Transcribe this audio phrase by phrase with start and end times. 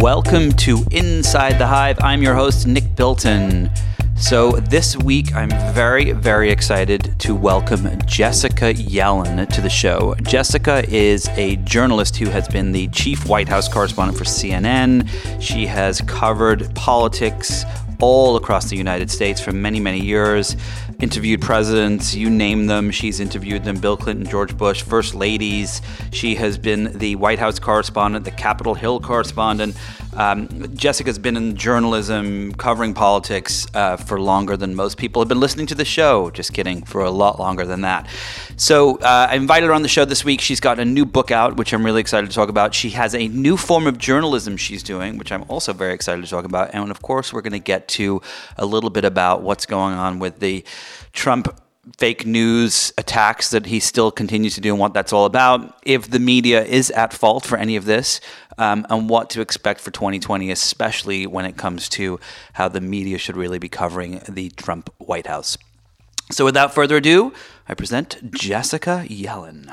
[0.00, 1.98] welcome to Inside the Hive.
[2.00, 3.68] I'm your host, Nick Bilton.
[4.16, 10.14] So, this week I'm very, very excited to welcome Jessica Yellin to the show.
[10.22, 15.08] Jessica is a journalist who has been the chief White House correspondent for CNN.
[15.40, 17.64] She has covered politics
[18.00, 20.56] all across the United States for many, many years.
[21.00, 25.80] Interviewed presidents, you name them, she's interviewed them Bill Clinton, George Bush, First Ladies.
[26.10, 29.76] She has been the White House correspondent, the Capitol Hill correspondent.
[30.14, 35.38] Um, Jessica's been in journalism covering politics uh, for longer than most people have been
[35.38, 36.30] listening to the show.
[36.30, 38.08] Just kidding, for a lot longer than that.
[38.56, 40.40] So uh, I invited her on the show this week.
[40.40, 42.74] She's got a new book out, which I'm really excited to talk about.
[42.74, 46.28] She has a new form of journalism she's doing, which I'm also very excited to
[46.28, 46.74] talk about.
[46.74, 48.20] And of course, we're going to get to
[48.56, 50.64] a little bit about what's going on with the
[51.12, 51.48] Trump
[51.96, 56.10] fake news attacks that he still continues to do and what that's all about, if
[56.10, 58.20] the media is at fault for any of this,
[58.58, 62.20] um, and what to expect for 2020, especially when it comes to
[62.54, 65.56] how the media should really be covering the Trump White House.
[66.30, 67.32] So, without further ado,
[67.68, 69.72] I present Jessica Yellin.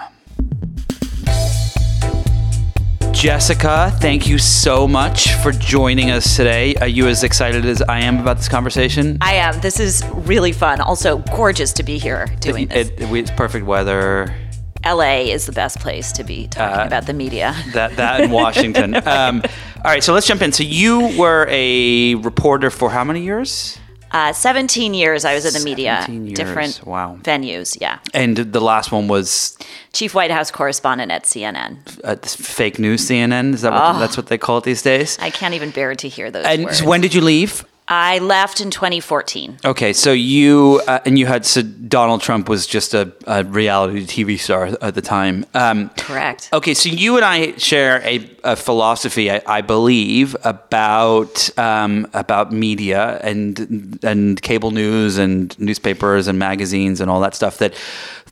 [3.16, 6.76] Jessica, thank you so much for joining us today.
[6.76, 9.18] Are you as excited as I am about this conversation?
[9.22, 9.62] I am.
[9.62, 10.82] This is really fun.
[10.82, 12.90] Also, gorgeous to be here doing this.
[12.90, 14.36] It, it, it's perfect weather.
[14.86, 17.56] LA is the best place to be talking uh, about the media.
[17.72, 18.96] That that in Washington.
[19.08, 19.42] um,
[19.78, 20.52] all right, so let's jump in.
[20.52, 23.80] So you were a reporter for how many years?
[24.16, 26.38] Uh, 17 years I was in the media, years.
[26.38, 27.18] different wow.
[27.22, 28.00] venues, yeah.
[28.14, 29.58] And the last one was
[29.92, 31.80] chief White House correspondent at CNN.
[32.02, 35.18] Uh, fake news CNN, is that what, oh, that's what they call it these days?
[35.20, 36.82] I can't even bear to hear those and words.
[36.82, 37.66] when did you leave?
[37.88, 39.60] I left in 2014.
[39.64, 44.06] Okay, so you uh, and you had so Donald Trump was just a, a reality
[44.06, 45.46] TV star at the time.
[45.54, 46.50] Um, Correct.
[46.52, 52.52] Okay, so you and I share a, a philosophy, I, I, believe, about um, about
[52.52, 57.76] media and and cable news and newspapers and magazines and all that stuff that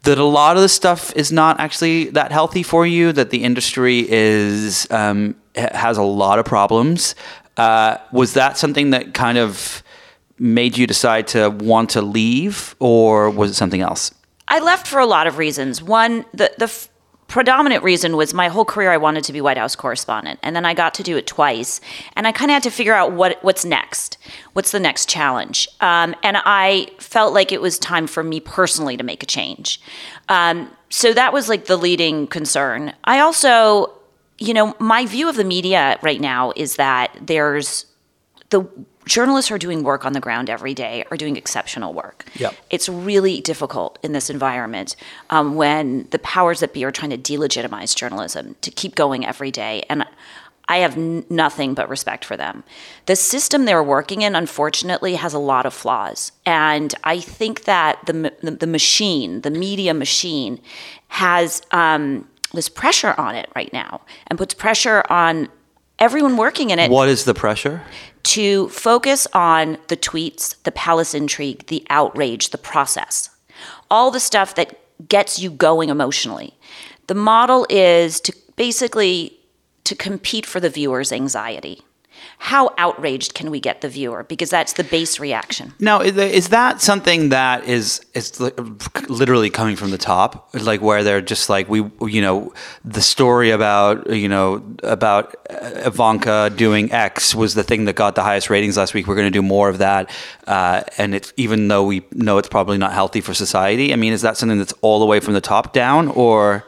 [0.02, 3.12] that a lot of the stuff is not actually that healthy for you.
[3.12, 7.14] That the industry is um, has a lot of problems.
[7.58, 9.84] Uh, was that something that kind of
[10.40, 14.14] made you decide to want to leave, or was it something else?
[14.48, 15.82] I left for a lot of reasons.
[15.82, 16.90] One, the the f-
[17.28, 20.66] predominant reason was my whole career I wanted to be White House correspondent, and then
[20.66, 21.80] I got to do it twice,
[22.16, 24.18] and I kind of had to figure out what what's next,
[24.54, 28.98] what's the next challenge, um, and I felt like it was time for me personally
[28.98, 29.80] to make a change.
[30.30, 32.94] Um, so that was like the leading concern.
[33.04, 33.94] I also
[34.40, 37.86] you know, my view of the media right now is that there's
[38.50, 38.68] the
[39.06, 42.26] journalists are doing work on the ground every day are doing exceptional work.
[42.36, 42.56] Yep.
[42.70, 44.96] It's really difficult in this environment
[45.30, 49.52] um, when the powers that be are trying to delegitimize journalism to keep going every
[49.52, 49.84] day.
[49.90, 50.06] And
[50.68, 52.64] I have n- nothing but respect for them.
[53.06, 56.32] The system they're working in, unfortunately, has a lot of flaws.
[56.46, 60.62] And I think that the, the, the machine, the media machine,
[61.10, 61.62] has.
[61.72, 65.50] Um, this pressure on it right now and puts pressure on
[66.00, 66.92] everyone working in it.
[66.92, 67.82] What is the pressure?
[68.24, 73.30] To focus on the tweets, the palace intrigue, the outrage, the process,
[73.92, 76.54] all the stuff that gets you going emotionally.
[77.08, 79.38] The model is to basically
[79.84, 81.82] to compete for the viewer's anxiety
[82.38, 84.24] how outraged can we get the viewer?
[84.24, 85.74] Because that's the base reaction.
[85.80, 88.40] Now, is that something that is is
[89.08, 93.52] literally coming from the top, like where they're just like we, you know, the story
[93.52, 98.78] about you know about Ivanka doing X was the thing that got the highest ratings
[98.78, 99.08] last week.
[99.08, 100.10] We're going to do more of that,
[100.48, 103.94] uh, and it's even though we know it's probably not healthy for society.
[103.94, 106.66] I mean, is that something that's all the way from the top down, or?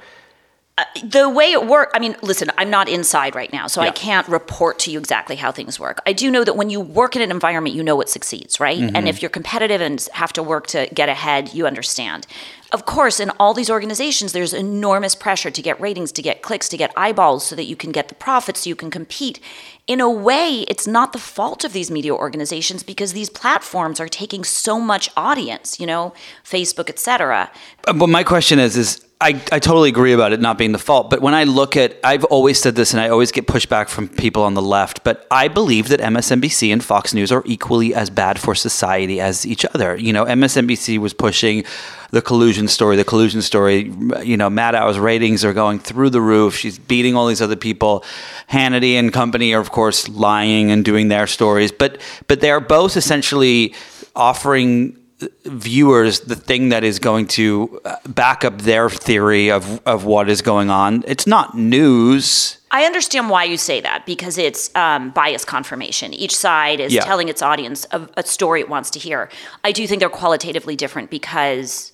[0.78, 3.88] Uh, the way it works, I mean, listen, I'm not inside right now, so yeah.
[3.88, 6.02] I can't report to you exactly how things work.
[6.06, 8.78] I do know that when you work in an environment, you know what succeeds, right?
[8.78, 8.94] Mm-hmm.
[8.94, 12.28] And if you're competitive and have to work to get ahead, you understand.
[12.74, 16.68] Of course, in all these organizations, there's enormous pressure to get ratings, to get clicks,
[16.68, 19.40] to get eyeballs so that you can get the profits, so you can compete.
[19.88, 24.10] In a way, it's not the fault of these media organizations because these platforms are
[24.10, 26.14] taking so much audience, you know,
[26.44, 27.50] Facebook, et cetera.
[27.84, 31.10] But my question is, is I, I totally agree about it not being the fault.
[31.10, 34.10] But when I look at, I've always said this and I always get pushback from
[34.10, 38.10] people on the left, but I believe that MSNBC and Fox News are equally as
[38.10, 39.96] bad for society as each other.
[39.96, 41.64] You know, MSNBC was pushing
[42.12, 43.92] the collusion story, the collusion story.
[44.22, 46.56] You know, Maddow's ratings are going through the roof.
[46.56, 48.04] She's beating all these other people.
[48.52, 51.72] Hannity and company are, of course, lying and doing their stories.
[51.72, 53.74] But, but they're both essentially
[54.14, 54.98] offering
[55.46, 60.30] viewers the thing that is going to uh, back up their theory of of what
[60.30, 61.04] is going on.
[61.08, 62.58] It's not news.
[62.72, 66.14] I understand why you say that because it's um, bias confirmation.
[66.14, 67.06] Each side is Yeah.
[67.06, 69.30] telling its audience a, a story it wants to hear.
[69.64, 71.94] I do think they're qualitatively different because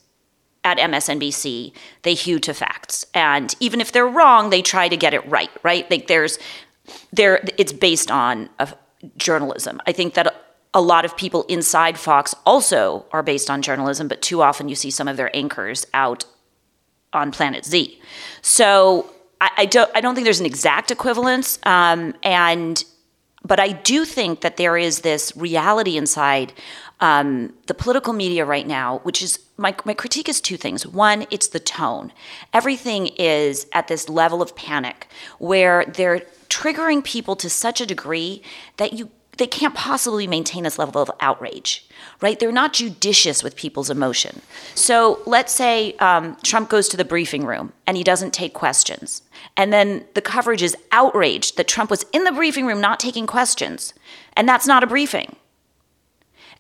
[0.63, 5.13] at MSNBC they hew to facts, and even if they're wrong, they try to get
[5.13, 5.51] it right.
[5.63, 5.89] Right?
[5.91, 6.39] Like there's
[7.13, 8.67] there, it's based on a,
[9.17, 9.79] journalism.
[9.85, 14.21] I think that a lot of people inside Fox also are based on journalism, but
[14.21, 16.25] too often you see some of their anchors out
[17.13, 18.00] on Planet Z.
[18.41, 19.09] So
[19.41, 22.83] I, I don't I don't think there's an exact equivalence, um, and
[23.44, 26.53] but I do think that there is this reality inside
[27.01, 30.88] um, the political media right now, which is my my critique is two things.
[30.88, 32.13] One, it's the tone.
[32.53, 35.07] Everything is at this level of panic
[35.38, 38.41] where they're triggering people to such a degree
[38.77, 39.09] that you
[39.41, 41.89] they can't possibly maintain this level of outrage,
[42.21, 42.39] right?
[42.39, 44.43] They're not judicious with people's emotion.
[44.75, 49.23] So let's say um, Trump goes to the briefing room and he doesn't take questions.
[49.57, 53.25] And then the coverage is outraged that Trump was in the briefing room not taking
[53.25, 53.95] questions.
[54.33, 55.35] And that's not a briefing.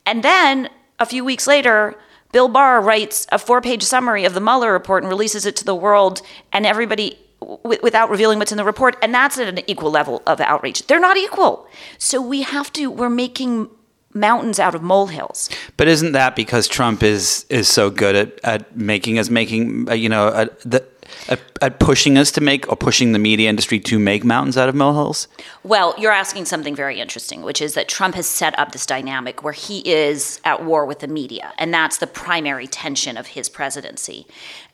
[0.07, 0.67] And then
[0.97, 1.95] a few weeks later,
[2.31, 5.65] Bill Barr writes a four page summary of the Mueller report and releases it to
[5.65, 9.59] the world, and everybody, w- without revealing what's in the report, and that's at an
[9.69, 10.87] equal level of outreach.
[10.87, 11.67] They're not equal.
[11.97, 13.69] So we have to, we're making
[14.13, 15.49] mountains out of molehills.
[15.77, 19.93] But isn't that because Trump is is so good at, at making us making uh,
[19.93, 20.85] you know at, the,
[21.29, 24.69] at, at pushing us to make or pushing the media industry to make mountains out
[24.69, 25.27] of molehills?
[25.63, 29.43] Well, you're asking something very interesting, which is that Trump has set up this dynamic
[29.43, 33.49] where he is at war with the media, and that's the primary tension of his
[33.49, 34.27] presidency.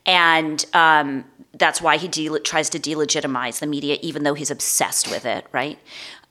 [0.06, 1.25] And um,
[1.57, 5.45] that's why he de- tries to delegitimize the media, even though he's obsessed with it,
[5.51, 5.80] right?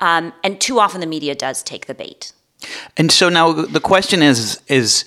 [0.01, 2.33] Um, and too often the media does take the bait.
[2.97, 5.05] And so now the question is is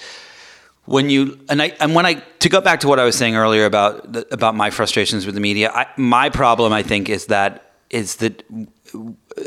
[0.86, 3.36] when you and I and when I to go back to what I was saying
[3.36, 7.28] earlier about the, about my frustrations with the media, I, my problem I think is
[7.28, 8.44] that is that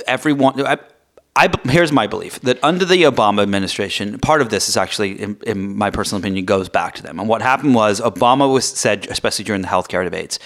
[0.07, 0.61] everyone.
[1.35, 5.39] I, here's my belief that under the Obama administration, part of this is actually, in,
[5.47, 7.19] in my personal opinion, goes back to them.
[7.19, 10.39] And what happened was Obama was said, especially during the healthcare debates,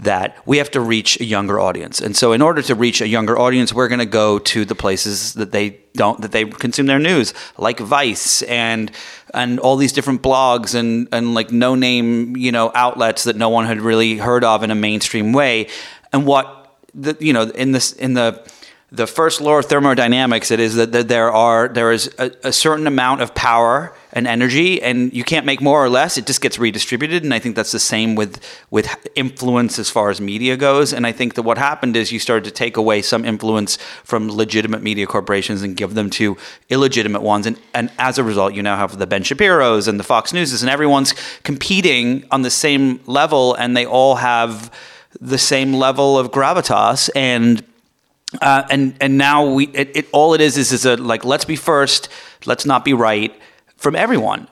[0.00, 2.00] that we have to reach a younger audience.
[2.00, 4.74] And so, in order to reach a younger audience, we're going to go to the
[4.74, 8.90] places that they don't that they consume their news, like Vice and
[9.34, 13.48] and all these different blogs and and like no name you know outlets that no
[13.48, 15.68] one had really heard of in a mainstream way.
[16.12, 18.44] And what the you know in this in the
[18.92, 22.52] the first law of thermodynamics it is that, that there are there is a, a,
[22.52, 26.18] certain amount of power and energy and you can't make more or less.
[26.18, 28.38] It just gets redistributed and i think that's the same with
[28.70, 30.92] with influence as far as media goes.
[30.92, 34.30] And i think that what happened is you started to take away some influence from
[34.30, 36.36] legitimate media corporations and give them to
[36.68, 37.46] illegitimate ones.
[37.46, 40.62] And and as a result you now have the ben shapiro's and the fox newses
[40.62, 44.70] and everyone's competing on the same level and they all have
[45.18, 47.08] the same level of gravitas.
[47.14, 47.64] And
[48.40, 51.44] uh, and and now we it, it all it is is is a like let's
[51.44, 52.08] be first,
[52.46, 53.34] let's not be right
[53.76, 54.48] from everyone.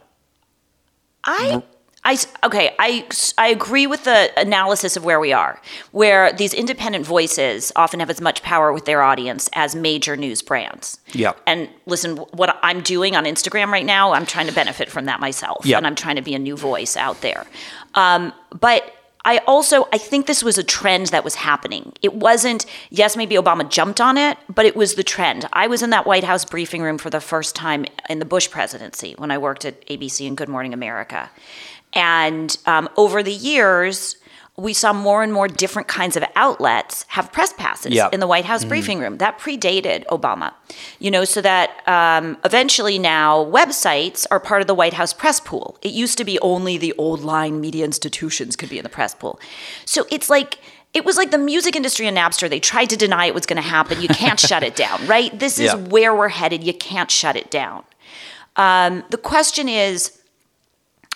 [1.24, 1.62] I.
[2.02, 3.06] I, okay, I,
[3.36, 5.60] I agree with the analysis of where we are,
[5.92, 10.40] where these independent voices often have as much power with their audience as major news
[10.40, 10.98] brands.
[11.12, 11.32] Yeah.
[11.46, 15.20] And listen, what I'm doing on Instagram right now, I'm trying to benefit from that
[15.20, 15.66] myself.
[15.66, 15.76] Yeah.
[15.76, 17.46] And I'm trying to be a new voice out there.
[17.94, 18.94] Um, but
[19.25, 21.93] I also I think this was a trend that was happening.
[22.02, 25.47] It wasn't yes, maybe Obama jumped on it, but it was the trend.
[25.52, 28.50] I was in that White House briefing room for the first time in the Bush
[28.50, 31.30] presidency when I worked at ABC and Good Morning America,
[31.92, 34.16] and um, over the years.
[34.61, 38.09] We saw more and more different kinds of outlets have press passes Yeah.
[38.12, 39.17] in the White House briefing room.
[39.19, 40.52] That predated Obama,
[40.99, 45.40] you know, so that um, eventually now websites are part of the White House press
[45.40, 45.79] pool.
[45.83, 49.14] It used to be only the old line media institutions could be in the press
[49.14, 49.40] pool.
[49.87, 50.59] So it's like,
[50.93, 52.50] it was like the music industry and Napster.
[52.50, 54.02] They tried to deny it was going to happen.
[54.02, 55.37] You can't shut it down, right?
[55.38, 55.76] This is Yeah.
[55.76, 56.62] where we're headed.
[56.64, 57.85] You can't shut it down.
[58.57, 60.19] Um, the question is,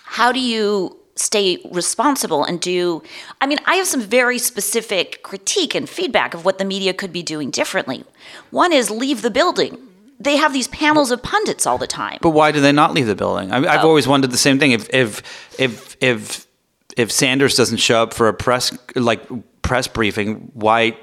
[0.03, 3.01] how do you stay responsible and do
[3.39, 7.13] i mean i have some very specific critique and feedback of what the media could
[7.13, 8.03] be doing differently
[8.51, 9.77] one is leave the building
[10.19, 13.07] they have these panels of pundits all the time But why do they not leave
[13.07, 13.51] the building?
[13.51, 13.89] I, I've oh.
[13.89, 14.71] always wondered the same thing.
[14.71, 15.21] If if
[15.59, 16.47] if if
[16.95, 19.21] if Sanders doesn't show up for a press like
[19.61, 20.97] press briefing, why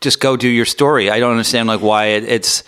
[0.00, 1.10] just go do your story?
[1.10, 2.64] I don't understand like why it, it's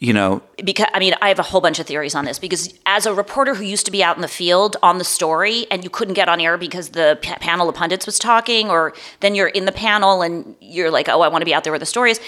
[0.00, 2.38] you know because I mean, I have a whole bunch of theories on this.
[2.38, 5.66] Because as a reporter who used to be out in the field on the story,
[5.70, 8.92] and you couldn't get on air because the p- panel of pundits was talking, or
[9.20, 11.72] then you're in the panel and you're like, "Oh, I want to be out there
[11.72, 12.20] where the story is."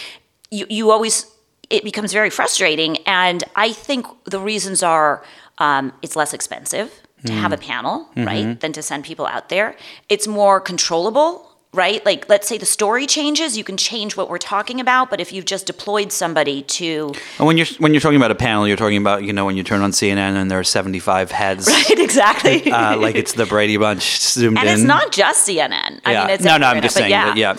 [0.50, 1.26] You you always
[1.70, 5.22] it becomes very frustrating, and I think the reasons are
[5.58, 6.90] Um, it's less expensive
[7.24, 9.74] to have a panel, right, than to send people out there.
[10.10, 11.55] It's more controllable.
[11.74, 12.04] Right?
[12.06, 15.10] Like, let's say the story changes, you can change what we're talking about.
[15.10, 18.36] But if you've just deployed somebody to And when you're when you're talking about a
[18.36, 21.30] panel, you're talking about you know when you turn on CNN and there are 75
[21.30, 22.70] heads, Right, exactly.
[22.72, 24.72] uh, like it's the Brady Bunch zoomed and in.
[24.72, 26.00] And it's not just CNN.
[26.04, 26.20] I yeah.
[26.22, 27.10] mean, it's no, no, I'm just saying.
[27.10, 27.28] yeah.
[27.28, 27.56] But yeah,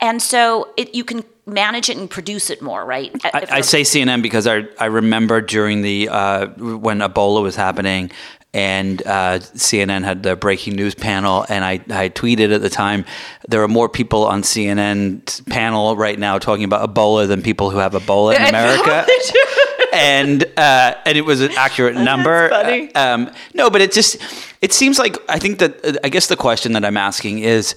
[0.00, 3.14] And so it, you can manage it and produce it more, right?
[3.24, 8.10] I, I say CNN because I I remember during the uh, when Ebola was happening.
[8.54, 13.04] And uh, CNN had the breaking news panel, and I, I tweeted at the time
[13.48, 17.78] there are more people on CNN panel right now talking about Ebola than people who
[17.78, 19.06] have Ebola in America.
[19.94, 22.48] and uh, and it was an accurate number.
[22.50, 22.94] funny.
[22.94, 24.18] Um, no, but it just
[24.60, 27.74] it seems like I think that I guess the question that I'm asking is.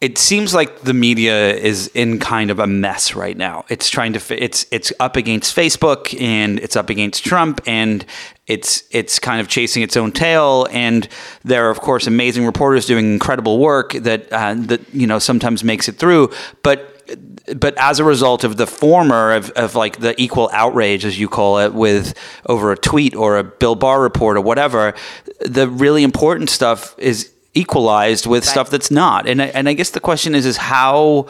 [0.00, 3.64] It seems like the media is in kind of a mess right now.
[3.68, 8.06] It's trying to it's it's up against Facebook and it's up against Trump and
[8.48, 10.66] it's it's kind of chasing its own tail.
[10.70, 11.08] And
[11.44, 15.62] there are of course amazing reporters doing incredible work that uh, that you know sometimes
[15.62, 16.94] makes it through, but
[17.56, 21.28] but as a result of the former of, of like the equal outrage as you
[21.28, 22.12] call it with
[22.46, 24.92] over a tweet or a bill barr report or whatever
[25.40, 29.26] the really important stuff is equalized with stuff that's not.
[29.26, 31.26] And I, and I guess the question is is how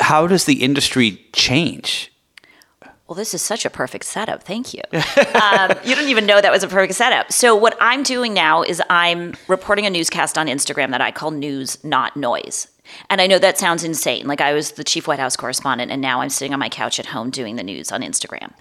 [0.00, 2.12] how does the industry change
[3.08, 4.42] Well, this is such a perfect setup.
[4.42, 4.82] Thank you.
[4.92, 7.32] um, you didn't even know that was a perfect setup.
[7.32, 11.30] So, what I'm doing now is I'm reporting a newscast on Instagram that I call
[11.30, 12.68] News Not Noise.
[13.08, 14.26] And I know that sounds insane.
[14.26, 16.98] Like I was the chief White House correspondent, and now I'm sitting on my couch
[16.98, 18.52] at home doing the news on Instagram.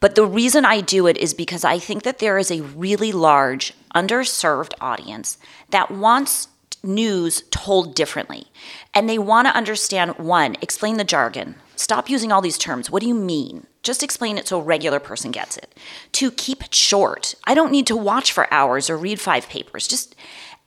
[0.00, 3.12] But the reason I do it is because I think that there is a really
[3.12, 5.38] large, underserved audience
[5.70, 6.48] that wants
[6.86, 8.46] news told differently.
[8.94, 11.56] And they want to understand one, explain the jargon.
[11.74, 12.90] Stop using all these terms.
[12.90, 13.66] What do you mean?
[13.82, 15.74] Just explain it so a regular person gets it.
[16.12, 17.34] Two, keep it short.
[17.44, 19.86] I don't need to watch for hours or read five papers.
[19.86, 20.16] Just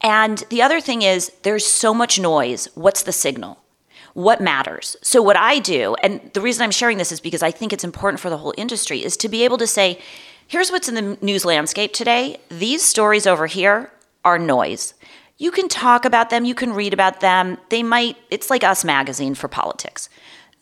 [0.02, 2.70] and the other thing is there's so much noise.
[2.76, 3.60] What's the signal?
[4.14, 4.96] What matters?
[5.02, 7.84] So what I do, and the reason I'm sharing this is because I think it's
[7.84, 10.00] important for the whole industry, is to be able to say,
[10.48, 12.38] here's what's in the news landscape today.
[12.50, 13.92] These stories over here
[14.26, 14.94] are noise.
[15.40, 17.58] You can talk about them, you can read about them.
[17.70, 20.10] They might, it's like Us Magazine for politics.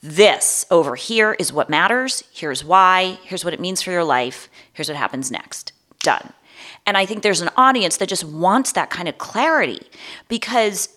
[0.04, 2.24] This over here is what matters.
[2.32, 3.18] Here's why.
[3.24, 4.50] Here's what it means for your life.
[4.72, 5.74] Here's what happens next.
[6.00, 6.32] Done.
[6.86, 9.82] And I think there's an audience that just wants that kind of clarity
[10.28, 10.90] because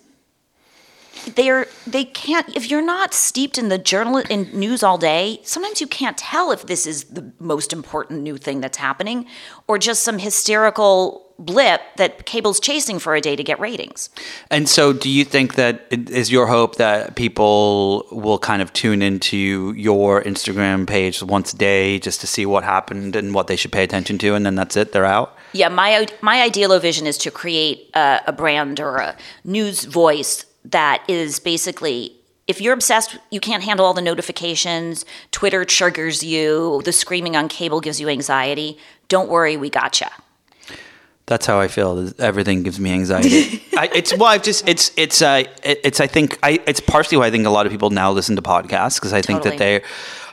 [1.34, 5.80] they're they can't if you're not steeped in the journal in news all day sometimes
[5.80, 9.26] you can't tell if this is the most important new thing that's happening
[9.68, 14.10] or just some hysterical blip that cable's chasing for a day to get ratings
[14.50, 18.72] And so, do you think that it is your hope that people will kind of
[18.72, 23.46] tune into your Instagram page once a day just to see what happened and what
[23.46, 24.92] they should pay attention to, and then that's it?
[24.92, 25.36] They're out.
[25.52, 30.44] Yeah, my my ideal vision is to create a, a brand or a news voice
[30.64, 36.82] that is basically if you're obsessed, you can't handle all the notifications, Twitter triggers you,
[36.84, 38.76] the screaming on cable gives you anxiety.
[39.08, 40.10] Don't worry, we gotcha.
[41.26, 42.10] That's how I feel.
[42.18, 43.62] Everything gives me anxiety.
[43.76, 47.18] I, it's well, I've just it's it's uh it- it's I think I it's partially
[47.18, 49.52] why I think a lot of people now listen to podcasts because I think that
[49.56, 49.78] Totally.
[49.78, 49.84] they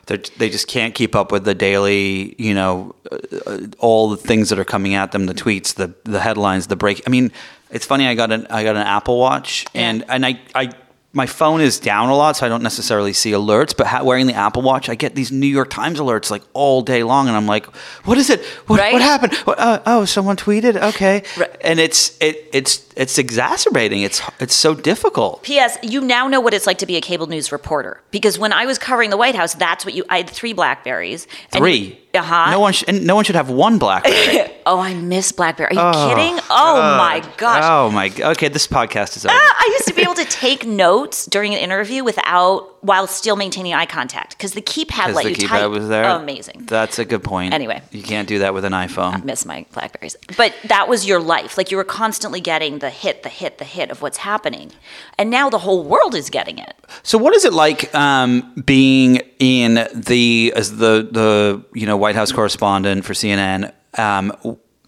[0.07, 4.17] they they just can't keep up with the daily you know uh, uh, all the
[4.17, 7.03] things that are coming at them, the tweets, the the headlines, the break.
[7.05, 7.31] I mean,
[7.69, 8.07] it's funny.
[8.07, 10.71] I got an I got an Apple Watch and and I I.
[11.13, 13.75] My phone is down a lot, so I don't necessarily see alerts.
[13.75, 16.81] But ha- wearing the Apple Watch, I get these New York Times alerts like all
[16.83, 17.65] day long, and I'm like,
[18.05, 18.43] "What is it?
[18.67, 18.93] What, Right?
[18.93, 19.33] what happened?
[19.45, 20.75] What, uh, oh, someone tweeted.
[20.75, 21.55] Okay, Right.
[21.61, 24.01] and it's it it's it's exacerbating.
[24.03, 25.41] It's it's so difficult.
[25.43, 25.77] P.S.
[25.81, 28.65] You now know what it's like to be a cable news reporter because when I
[28.65, 30.03] was covering the White House, that's what you.
[30.09, 31.25] I had three Blackberries.
[31.51, 31.99] Three.
[32.13, 32.51] Uh huh.
[32.51, 34.51] No one sh- and no one should have one BlackBerry.
[34.69, 35.77] Oh, I miss BlackBerry.
[35.77, 36.39] Are you kidding?
[36.49, 37.63] Oh my gosh.
[37.63, 38.11] Oh my.
[38.31, 39.33] Okay, this podcast is over.
[39.33, 43.74] I used to be able to take notes during an interview without while still maintaining
[43.74, 45.72] eye contact because the keypad let the you keypad type.
[45.72, 46.06] was there.
[46.06, 46.66] Amazing.
[46.68, 47.54] That's a good point.
[47.54, 47.82] Anyway.
[47.92, 49.13] you can't do that with an iPhone.
[49.13, 52.89] I miss my blackberries but that was your life like you were constantly getting the
[52.89, 54.72] hit the hit the hit of what's happening
[55.18, 56.74] and now the whole world is getting it
[57.04, 62.16] So, what is it like um, being in the as the the you know White
[62.16, 64.32] House correspondent for CNN um,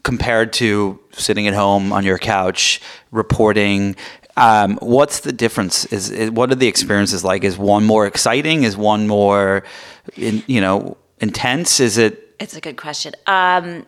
[0.03, 3.95] compared to sitting at home on your couch reporting?
[4.39, 5.85] Um, what's the difference?
[5.85, 7.43] Is, is what are the experiences like?
[7.43, 8.63] Is one more exciting?
[8.63, 9.63] Is one more,
[10.15, 11.79] in, you know, intense?
[11.79, 12.25] Is it?
[12.39, 13.85] it's a good question um,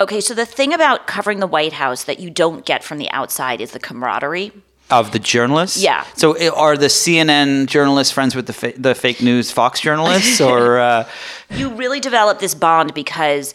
[0.00, 3.10] okay so the thing about covering the white house that you don't get from the
[3.10, 4.52] outside is the camaraderie
[4.90, 6.04] Of the journalists, Yeah.
[6.14, 10.78] So, are the CNN journalists friends with the fa- the fake news Fox journalists, or
[10.78, 11.08] uh,
[11.50, 13.54] you really develop this bond because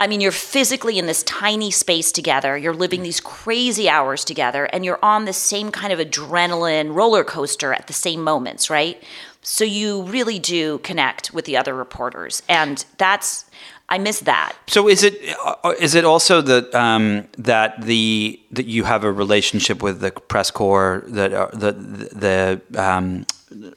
[0.00, 2.56] I mean, you're physically in this tiny space together.
[2.56, 7.24] You're living these crazy hours together, and you're on the same kind of adrenaline roller
[7.24, 9.02] coaster at the same moments, right?
[9.42, 13.46] So you really do connect with the other reporters, and that's
[13.88, 14.52] I miss that.
[14.66, 19.82] So is it uh, it also that um, that the that you have a relationship
[19.82, 23.26] with the press corps that are, the the um,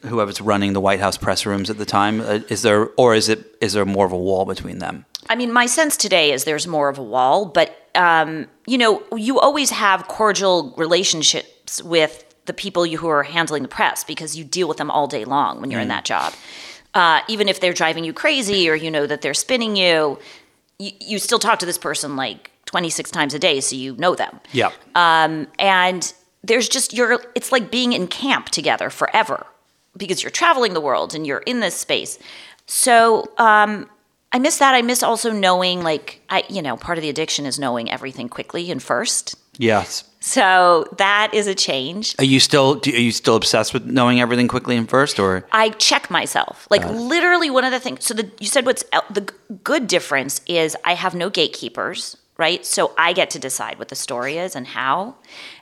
[0.06, 3.28] whoever's running the White House press rooms at the time uh, is there or is
[3.28, 5.06] it is there more of a wall between them?
[5.28, 9.02] I mean, my sense today is there's more of a wall, but um, you know,
[9.16, 14.36] you always have cordial relationships with the people you, who are handling the press because
[14.36, 15.84] you deal with them all day long when you're mm.
[15.84, 16.32] in that job.
[16.94, 20.18] Uh, even if they're driving you crazy or you know that they're spinning you,
[20.78, 24.14] you, you still talk to this person like 26 times a day, so you know
[24.14, 24.40] them.
[24.52, 24.72] Yeah.
[24.94, 26.12] Um, and
[26.42, 27.22] there's just you're.
[27.34, 29.46] It's like being in camp together forever
[29.96, 32.18] because you're traveling the world and you're in this space.
[32.66, 33.88] So um,
[34.32, 34.74] I miss that.
[34.74, 38.28] I miss also knowing, like, I you know, part of the addiction is knowing everything
[38.28, 39.36] quickly and first.
[39.58, 40.04] Yes.
[40.20, 42.14] So that is a change.
[42.18, 45.70] Are you still are you still obsessed with knowing everything quickly and first, or I
[45.70, 46.68] check myself.
[46.70, 48.06] Like uh, literally, one of the things.
[48.06, 49.32] So the, you said what's the
[49.64, 52.64] good difference is I have no gatekeepers, right?
[52.64, 55.16] So I get to decide what the story is and how,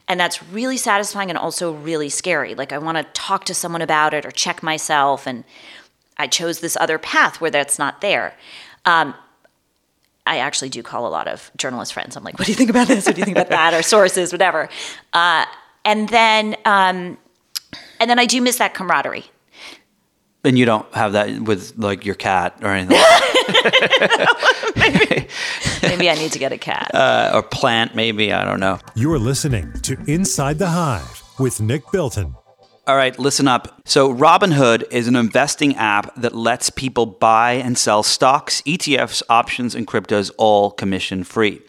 [0.07, 2.55] and that's really satisfying and also really scary.
[2.55, 5.45] Like I want to talk to someone about it or check myself, and
[6.21, 8.35] I chose this other path where that's not there.
[8.85, 9.15] Um,
[10.27, 12.15] I actually do call a lot of journalist friends.
[12.15, 13.07] I'm like, what do you think about this?
[13.07, 13.73] What do you think about that?
[13.73, 14.69] Or sources, whatever.
[15.15, 15.47] Uh,
[15.85, 17.17] and then, um,
[17.99, 19.25] and then I do miss that camaraderie.
[20.45, 22.99] And you don't have that with like your cat or anything.
[22.99, 25.29] Like maybe,
[25.83, 27.95] maybe I need to get a cat uh, or plant.
[27.95, 28.79] Maybe I don't know.
[28.95, 32.37] You are listening to Inside the Hive with Nick Bilton.
[32.91, 33.81] All right, listen up.
[33.85, 39.77] So, Robinhood is an investing app that lets people buy and sell stocks, ETFs, options,
[39.77, 41.63] and cryptos all commission free.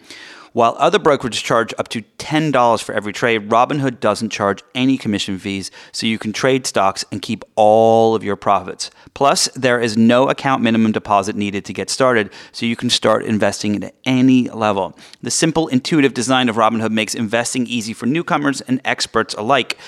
[0.52, 5.38] While other brokerages charge up to $10 for every trade, Robinhood doesn't charge any commission
[5.38, 8.90] fees, so you can trade stocks and keep all of your profits.
[9.14, 13.24] Plus, there is no account minimum deposit needed to get started, so you can start
[13.24, 14.98] investing at any level.
[15.22, 19.78] The simple, intuitive design of Robinhood makes investing easy for newcomers and experts alike.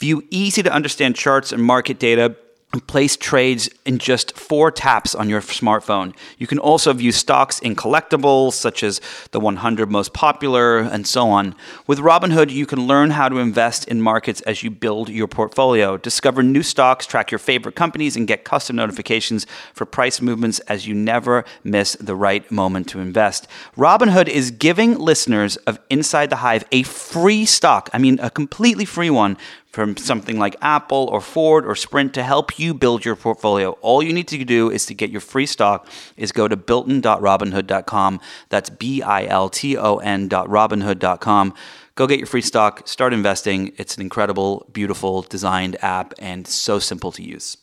[0.00, 2.36] View easy to understand charts and market data
[2.72, 6.14] and place trades in just four taps on your smartphone.
[6.36, 11.30] You can also view stocks in collectibles, such as the 100 most popular, and so
[11.30, 11.54] on.
[11.86, 15.96] With Robinhood, you can learn how to invest in markets as you build your portfolio.
[15.96, 20.86] Discover new stocks, track your favorite companies, and get custom notifications for price movements as
[20.86, 23.48] you never miss the right moment to invest.
[23.78, 28.84] Robinhood is giving listeners of Inside the Hive a free stock, I mean, a completely
[28.84, 29.38] free one
[29.70, 33.72] from something like Apple or Ford or Sprint to help you build your portfolio.
[33.82, 38.20] All you need to do is to get your free stock is go to bilton.robinhood.com.
[38.48, 41.54] That's B I L T O N.robinhood.com.
[41.94, 43.72] Go get your free stock, start investing.
[43.76, 47.56] It's an incredible, beautiful designed app and so simple to use.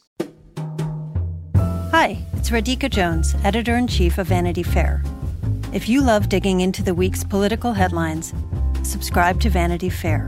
[1.91, 5.01] Hi, it's Radhika Jones, editor in chief of Vanity Fair.
[5.71, 8.33] If you love digging into the week's political headlines,
[8.83, 10.27] subscribe to Vanity Fair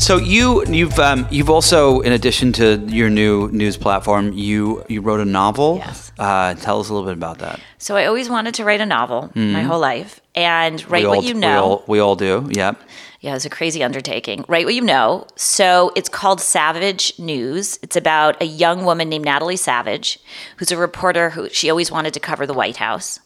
[0.00, 5.02] So you you've um, you've also, in addition to your new news platform, you you
[5.02, 5.76] wrote a novel.
[5.76, 6.10] Yes.
[6.18, 7.60] Uh, tell us a little bit about that.
[7.76, 9.52] So I always wanted to write a novel mm-hmm.
[9.52, 11.48] my whole life, and write what you know.
[11.48, 12.48] We all, we all do.
[12.50, 12.80] Yep.
[13.20, 14.46] Yeah, it's a crazy undertaking.
[14.48, 15.26] Write what you know.
[15.36, 17.78] So it's called Savage News.
[17.82, 20.18] It's about a young woman named Natalie Savage,
[20.56, 23.20] who's a reporter who she always wanted to cover the White House,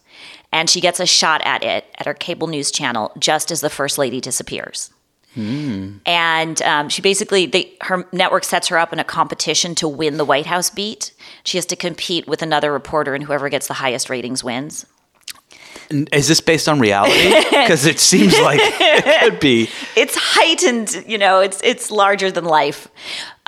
[0.51, 3.69] and she gets a shot at it at her cable news channel just as the
[3.69, 4.91] first lady disappears.
[5.35, 5.99] Mm.
[6.05, 10.17] And um, she basically, they, her network sets her up in a competition to win
[10.17, 11.11] the White House beat.
[11.43, 14.85] She has to compete with another reporter, and whoever gets the highest ratings wins.
[15.89, 17.33] Is this based on reality?
[17.65, 19.69] Because it seems like it could be.
[19.95, 21.39] It's heightened, you know.
[21.39, 22.87] It's it's larger than life.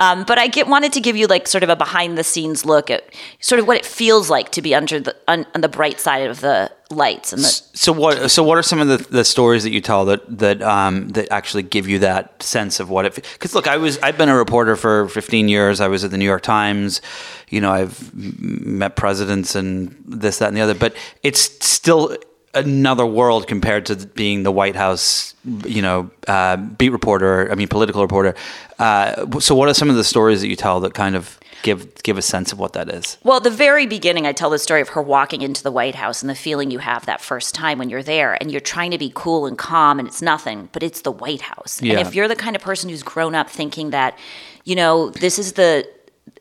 [0.00, 2.64] Um, but I get wanted to give you like sort of a behind the scenes
[2.64, 5.68] look at sort of what it feels like to be under the on, on the
[5.68, 7.32] bright side of the lights.
[7.32, 8.30] And the- so what?
[8.30, 11.30] So what are some of the, the stories that you tell that that um, that
[11.32, 13.14] actually give you that sense of what it?
[13.16, 15.80] Because look, I was I've been a reporter for 15 years.
[15.80, 17.00] I was at the New York Times.
[17.48, 20.74] You know, I've met presidents and this, that, and the other.
[20.74, 22.16] But it's still
[22.54, 25.34] another world compared to being the White House,
[25.66, 27.50] you know, uh, beat reporter.
[27.50, 28.34] I mean, political reporter.
[28.78, 32.02] Uh, so, what are some of the stories that you tell that kind of give
[32.02, 33.18] give a sense of what that is?
[33.22, 35.94] Well, at the very beginning, I tell the story of her walking into the White
[35.94, 38.90] House and the feeling you have that first time when you're there and you're trying
[38.90, 41.82] to be cool and calm and it's nothing, but it's the White House.
[41.82, 41.98] Yeah.
[41.98, 44.18] And if you're the kind of person who's grown up thinking that,
[44.64, 45.88] you know, this is the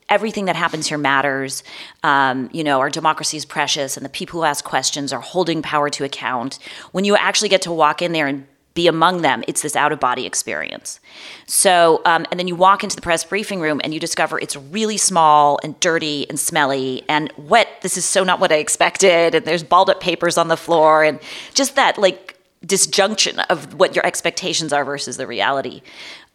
[0.09, 1.63] everything that happens here matters.
[2.03, 5.61] Um, you know, our democracy is precious, and the people who ask questions are holding
[5.61, 6.59] power to account.
[6.91, 9.91] When you actually get to walk in there and be among them, it's this out
[9.91, 10.99] of body experience.
[11.47, 14.55] So, um, and then you walk into the press briefing room and you discover it's
[14.55, 17.67] really small and dirty and smelly and wet.
[17.81, 19.33] This is so not what I expected.
[19.33, 21.19] And there's balled up papers on the floor and
[21.55, 25.81] just that like disjunction of what your expectations are versus the reality.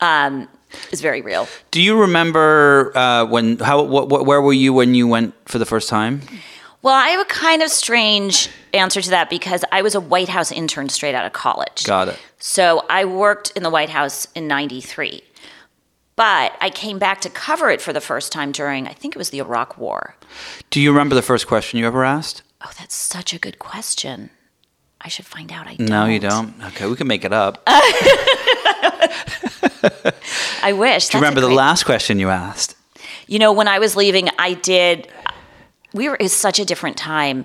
[0.01, 0.49] Um,
[0.91, 1.49] is very real.
[1.71, 3.59] Do you remember uh, when?
[3.59, 3.83] How?
[3.83, 6.23] What, what, where were you when you went for the first time?
[6.83, 10.29] Well, I have a kind of strange answer to that because I was a White
[10.29, 11.85] House intern straight out of college.
[11.85, 12.19] Got it.
[12.39, 15.23] So I worked in the White House in 93.
[16.17, 19.19] But I came back to cover it for the first time during, I think it
[19.19, 20.15] was the Iraq War.
[20.71, 22.43] Do you remember the first question you ever asked?
[22.61, 24.31] Oh, that's such a good question.
[25.05, 25.67] I should find out.
[25.67, 25.89] I don't.
[25.89, 26.55] No, you don't.
[26.69, 27.63] Okay, we can make it up.
[30.63, 31.09] I wish.
[31.09, 32.77] Do you remember the last question you asked?
[33.27, 35.09] You know, when I was leaving, I did.
[35.93, 36.17] We were.
[36.21, 37.45] It's such a different time.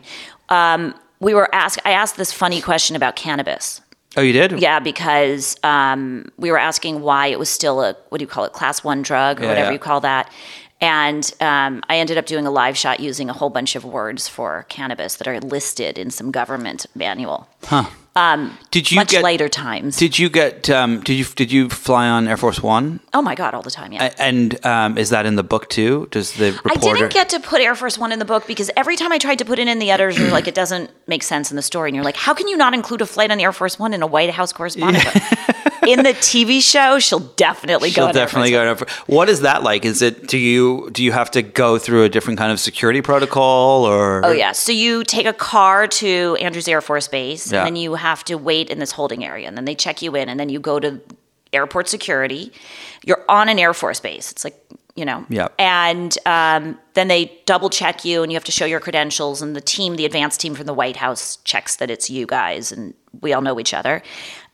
[0.49, 1.79] Um, we were asked.
[1.85, 3.81] I asked this funny question about cannabis.
[4.15, 4.59] Oh, you did?
[4.59, 8.45] Yeah, because um, we were asking why it was still a what do you call
[8.45, 9.73] it, class one drug or Yeah, whatever yeah.
[9.73, 10.31] you call that.
[10.79, 14.27] And um, I ended up doing a live shot using a whole bunch of words
[14.27, 17.47] for cannabis that are listed in some government manual.
[18.71, 19.23] Did you Much get?
[19.23, 19.97] later times.
[19.97, 20.69] Did you get?
[20.69, 21.25] Um, did you?
[21.25, 22.99] Did you fly on Air Force One?
[23.13, 23.91] oh my god, all the time.
[23.93, 24.05] Yeah.
[24.05, 26.07] A- And um, is that in the book too?
[26.11, 28.95] Does the I didn't get to put Air Force One in the book because every
[28.95, 31.49] time I tried to put it in, the editors were like, "It doesn't make sense
[31.51, 33.51] in the story." And you're like, "How can you not include a flight on Air
[33.53, 35.23] Force One in a White House correspondent book?"
[35.87, 37.93] in the TV show, she'll definitely go.
[37.93, 38.75] She'll Air definitely go.
[39.07, 39.85] What is that like?
[39.85, 40.27] Is it?
[40.27, 40.89] Do you?
[40.91, 44.21] Do you have to go through a different kind of security protocol or?
[44.25, 44.51] Oh yeah.
[44.51, 47.59] So you take a car to Andrews Air Force Base, Yeah.
[47.59, 50.15] and then you have to wait in this holding area, and then they check you
[50.15, 51.01] in, and then you go to
[51.53, 52.51] airport security.
[53.05, 54.31] You're on an Air Force base.
[54.31, 54.55] It's like
[54.95, 55.25] you know.
[55.29, 55.47] Yeah.
[55.59, 59.55] And um, then they double check you, and you have to show your credentials, and
[59.55, 62.93] the team, the advanced team from the White House, checks that it's you guys, and
[63.21, 64.01] we all know each other.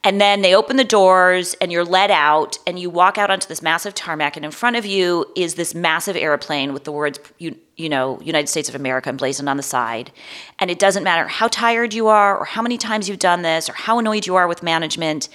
[0.04, 3.48] And then they open the doors, and you're let out, and you walk out onto
[3.48, 7.20] this massive tarmac, and in front of you is this massive airplane with the words,
[7.38, 10.12] you, you know, United States of America emblazoned on the side.
[10.60, 13.70] And it doesn't matter how tired you are, or how many times you've done this,
[13.70, 15.30] or how annoyed you are with management,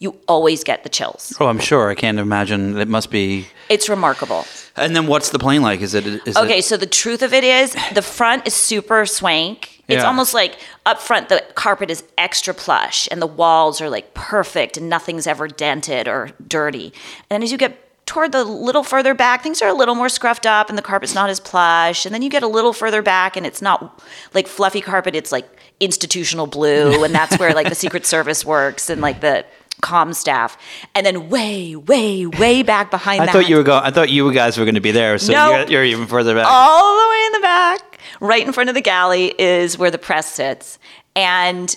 [0.00, 1.36] you always get the chills.
[1.40, 1.90] Oh, I'm sure.
[1.90, 2.78] I can't imagine.
[2.78, 3.46] It must be.
[3.68, 4.46] It's remarkable.
[4.76, 5.82] And then what's the plane like?
[5.82, 6.06] Is it?
[6.26, 9.79] Is Okay, It, so the truth of it is, the front is super swank.
[9.92, 10.06] It's Yeah.
[10.08, 14.76] almost like up front, the carpet is extra plush and the walls are like perfect
[14.76, 16.86] and nothing's ever dented or dirty.
[17.28, 20.08] And then as you get toward the little further back, things are a little more
[20.08, 22.04] scruffed up and the carpet's not as plush.
[22.04, 24.02] And then you get a little further back and it's not
[24.34, 25.48] like fluffy carpet, it's like
[25.80, 27.04] institutional blue.
[27.04, 29.44] And that's where like the Secret Service works and like the
[29.80, 30.58] comm staff.
[30.94, 33.32] And then way, way, way back behind I that.
[33.32, 33.82] thought you were going.
[33.82, 35.16] I thought you guys were going to be there.
[35.16, 35.56] So No.
[35.56, 36.46] you're, you're even further back.
[36.46, 37.89] all the way in the back,
[38.20, 40.78] right in front of the galley, is where the press sits.
[41.16, 41.74] And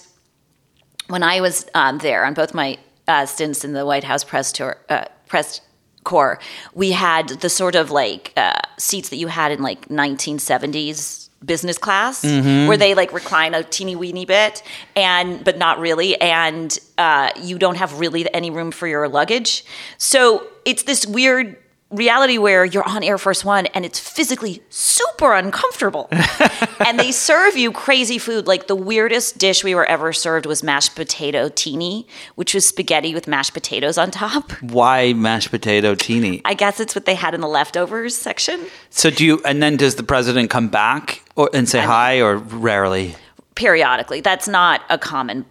[1.07, 2.77] when I was um, there on both my
[3.07, 5.61] uh, stints in the White House press tour, uh, press
[6.03, 6.39] corps,
[6.73, 11.77] we had the sort of like uh, seats that you had in like 1970s business
[11.77, 12.23] class
[12.67, 14.63] where they like recline a teeny weeny bit
[14.95, 16.19] and but not really.
[16.21, 19.65] And uh, you don't have really any room for your luggage.
[19.97, 21.57] So it's this weird
[21.93, 26.09] reality where you're on Air Force One and it's physically super uncomfortable.
[26.85, 28.47] and they serve you crazy food.
[28.47, 33.13] Like the weirdest dish we were ever served was mashed potato teeny, which was spaghetti
[33.13, 34.51] with mashed potatoes on top.
[34.61, 36.41] Why mashed potato teeny?
[36.45, 38.65] I guess it's what they had in the leftovers section.
[38.89, 39.41] So do you?
[39.45, 43.15] And then does the president come back or, and say hi, or rarely?
[43.55, 44.21] Periodically.
[44.21, 45.45] That's not a common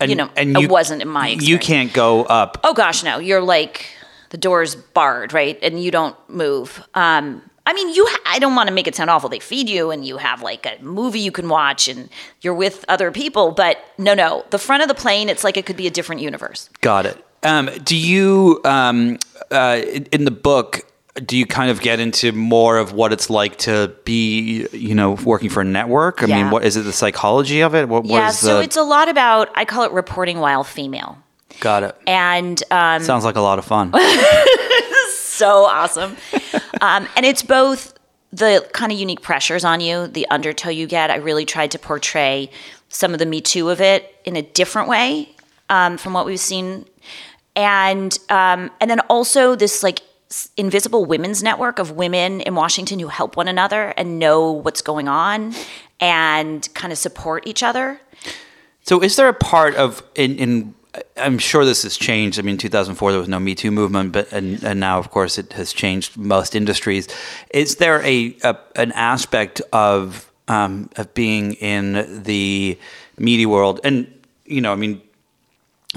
[0.00, 2.58] And, You know, and it wasn't in my You can't go up.
[2.64, 3.18] Oh gosh, no.
[3.18, 3.86] You're like
[4.30, 5.58] the door's barred, right?
[5.62, 6.86] And you don't move.
[6.94, 8.06] Um, I mean, you.
[8.08, 9.28] Ha- I don't want to make it sound awful.
[9.28, 12.08] They feed you, and you have like a movie you can watch, and
[12.40, 13.52] you're with other people.
[13.52, 14.44] But no, no.
[14.50, 16.70] The front of the plane, it's like it could be a different universe.
[16.80, 17.22] Got it.
[17.42, 19.18] Um, do you um,
[19.50, 20.80] uh, in the book?
[21.14, 25.12] Do you kind of get into more of what it's like to be, you know,
[25.24, 26.22] working for a network?
[26.22, 26.82] I mean, what is it?
[26.82, 27.88] The psychology of it?
[27.88, 28.30] What, what yeah.
[28.30, 28.62] So the?
[28.62, 29.50] it's a lot about.
[29.56, 31.18] I call it reporting while female,
[31.60, 31.96] got it.
[32.06, 33.92] and um, Sounds like a lot of fun.
[35.12, 36.16] so awesome.
[36.80, 37.94] um, and it's both
[38.32, 41.10] the kind of unique pressures on you, the undertow you get.
[41.10, 42.50] I really tried to portray
[42.88, 45.34] some of the Me Too of it in a different way
[45.70, 46.84] um, from what we've seen,
[47.56, 50.00] and um, and then also this like
[50.56, 55.08] invisible women's network of women in Washington who help one another and know what's going
[55.08, 55.54] on
[56.00, 58.00] and kind of support each other.
[58.82, 60.74] So, is there a part of in, in
[61.16, 62.38] I'm sure this has changed.
[62.38, 65.38] I mean, 2004 there was no Me Too movement, but and, and now, of course,
[65.38, 67.08] it has changed most industries.
[67.50, 72.78] Is there a, a an aspect of um, of being in the
[73.18, 74.12] media world, and
[74.44, 75.02] you know, I mean,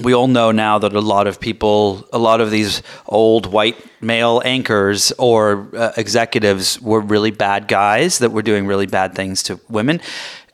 [0.00, 3.76] we all know now that a lot of people, a lot of these old white
[4.00, 9.42] male anchors or uh, executives were really bad guys that were doing really bad things
[9.44, 10.00] to women.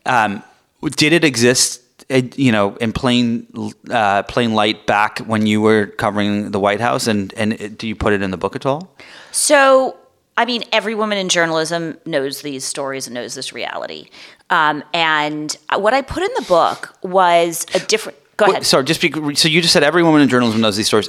[0.07, 0.43] Um,
[0.83, 3.47] did it exist, you know, in plain
[3.91, 7.07] uh, plain light back when you were covering the White House?
[7.07, 8.95] And and do you put it in the book at all?
[9.33, 9.97] So,
[10.37, 14.09] I mean, every woman in journalism knows these stories and knows this reality.
[14.51, 18.17] Um, and what I put in the book was a different.
[18.37, 18.67] Go Wait, ahead.
[18.67, 21.09] sorry, just be, so you just said every woman in journalism knows these stories.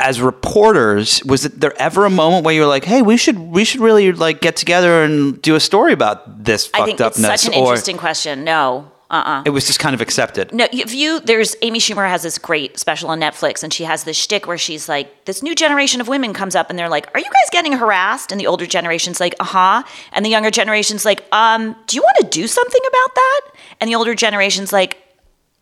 [0.00, 3.64] As reporters, was there ever a moment where you were like, "Hey, we should we
[3.64, 7.24] should really like get together and do a story about this I think fucked it's
[7.24, 7.42] upness"?
[7.42, 8.44] such an or interesting question.
[8.44, 8.90] No.
[9.10, 9.42] Uh-uh.
[9.46, 10.52] it was just kind of accepted.
[10.52, 14.04] No, if you there's Amy Schumer has this great special on Netflix, and she has
[14.04, 17.08] this shtick where she's like, this new generation of women comes up, and they're like,
[17.14, 20.50] "Are you guys getting harassed?" And the older generation's like, "Uh huh," and the younger
[20.50, 23.40] generation's like, "Um, do you want to do something about that?"
[23.80, 24.98] And the older generation's like,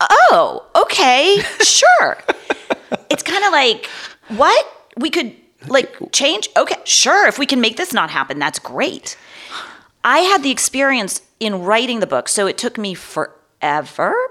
[0.00, 2.18] "Oh, okay, sure."
[3.10, 3.86] it's kind of like,
[4.28, 5.34] what we could
[5.68, 6.48] like change?
[6.56, 7.28] Okay, sure.
[7.28, 9.16] If we can make this not happen, that's great.
[10.02, 13.32] I had the experience in writing the book, so it took me forever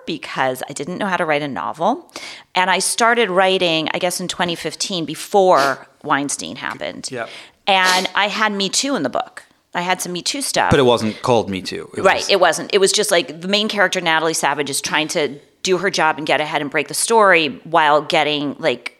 [0.06, 2.12] because I didn't know how to write a novel.
[2.54, 7.10] And I started writing, I guess, in 2015 before Weinstein happened.
[7.12, 7.30] Yep.
[7.68, 9.44] And I had Me Too in the book.
[9.74, 10.72] I had some Me Too stuff.
[10.72, 11.90] But it wasn't called Me Too.
[11.98, 12.18] It Right.
[12.18, 12.74] was- It wasn't.
[12.74, 16.18] It was just like the main character, Natalie Savage, is trying to do her job
[16.18, 18.92] and get ahead and break the story while getting like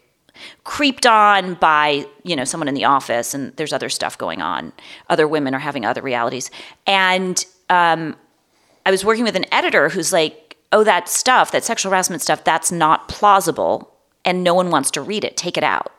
[0.66, 4.74] creeped on by you know someone in the office and there's other stuff going on
[5.10, 6.52] other women are having other realities
[6.88, 8.16] and um,
[8.86, 12.44] i was working with an editor who's like oh that stuff that sexual harassment stuff
[12.44, 13.92] that's not plausible
[14.24, 15.92] and no one wants to read it take it out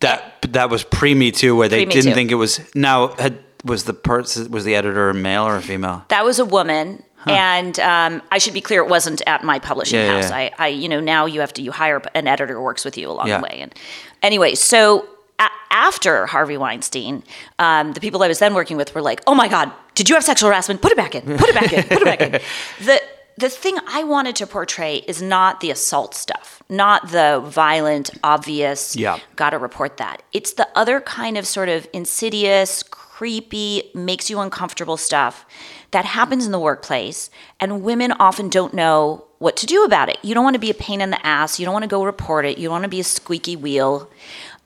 [0.00, 2.14] that that was pre Me Too, where they Pre-Me didn't Too.
[2.14, 2.60] think it was.
[2.74, 6.04] Now, had, was the person was the editor a male or a female?
[6.08, 7.02] That was a woman.
[7.26, 10.28] And um, I should be clear, it wasn't at my publishing Yeah, yeah, house.
[10.28, 10.36] yeah.
[10.36, 12.98] I, I, you know, now you have to you hire an editor who works with
[12.98, 13.38] you along Yeah.
[13.38, 13.60] the way.
[13.62, 13.74] And
[14.22, 15.08] anyway, so
[15.38, 17.22] a- after Harvey Weinstein,
[17.58, 20.14] um, the people I was then working with were like, "Oh my God, did you
[20.14, 20.80] have sexual harassment?
[20.82, 21.22] Put it back in.
[21.36, 21.82] Put it back in.
[21.84, 22.40] Put it back in."
[22.84, 23.00] The
[23.36, 28.94] the thing I wanted to portray is not the assault stuff, not the violent, obvious.
[28.94, 29.18] Yeah.
[29.34, 30.22] Got to report that.
[30.32, 35.44] It's the other kind of sort of insidious, creepy, makes you uncomfortable stuff
[35.90, 40.18] that happens in the workplace, and women often don't know what to do about it.
[40.22, 41.58] You don't want to be a pain in the ass.
[41.58, 42.56] You don't want to go report it.
[42.56, 44.08] You don't want to be a squeaky wheel.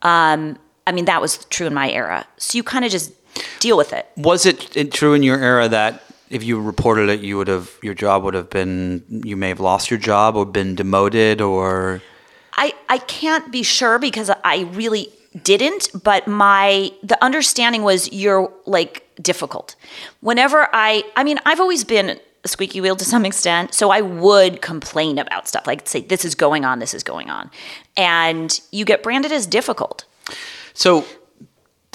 [0.02, 2.26] Um, I mean, that was true in my era.
[2.38, 3.12] So you kind of just
[3.60, 4.06] deal with it.
[4.16, 7.70] Was it it true in your era that if you reported it, you would have
[7.82, 12.02] your job would have been you may have lost your job or been demoted or
[12.54, 15.12] I, I can't be sure because I really
[15.44, 19.76] didn't, but my the understanding was you're like difficult.
[20.20, 24.00] Whenever I I mean, I've always been a squeaky wheel to some extent, so I
[24.00, 27.50] would complain about stuff like say this is going on, this is going on.
[27.96, 30.04] And you get branded as difficult.
[30.74, 31.04] So,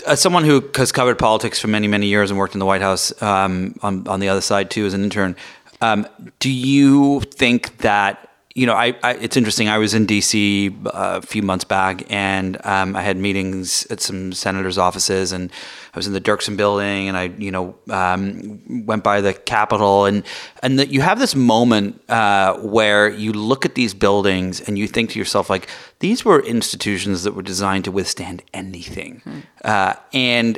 [0.06, 2.82] as someone who has covered politics for many, many years and worked in the White
[2.82, 5.36] House um, on, on the other side too as an intern,
[5.82, 6.08] um,
[6.40, 9.70] do you think that, you know, I, I, it's interesting.
[9.70, 14.02] I was in DC uh, a few months back and um, I had meetings at
[14.02, 15.52] some senators' offices and
[15.94, 20.06] I was in the Dirksen building and I, you know, um, went by the Capitol
[20.06, 20.24] and,
[20.64, 24.88] and that you have this moment uh, where you look at these buildings and you
[24.88, 25.68] think to yourself, like,
[26.00, 29.22] these were institutions that were designed to withstand anything.
[29.64, 30.58] Uh, and,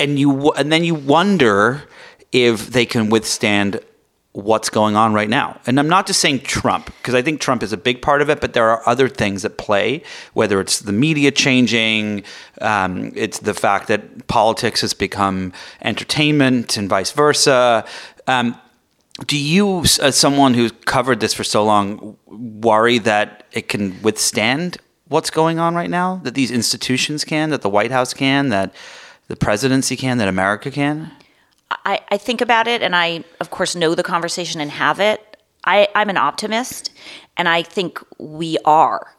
[0.00, 1.84] and you, and then you wonder
[2.32, 3.80] if they can withstand
[4.32, 5.60] what's going on right now.
[5.66, 8.30] And I'm not just saying Trump, because I think Trump is a big part of
[8.30, 12.24] it, but there are other things at play, whether it's the media changing,
[12.62, 17.84] um, it's the fact that politics has become entertainment and vice versa.
[18.26, 18.58] Um,
[19.26, 24.78] do you, as someone who's covered this for so long, worry that it can withstand
[25.08, 26.20] what's going on right now?
[26.24, 28.74] That these institutions can, that the White House can, that
[29.28, 31.10] the presidency can, that America can?
[31.84, 35.36] I, I think about it and I, of course, know the conversation and have it.
[35.64, 36.90] I, I'm an optimist
[37.36, 39.14] and I think we are.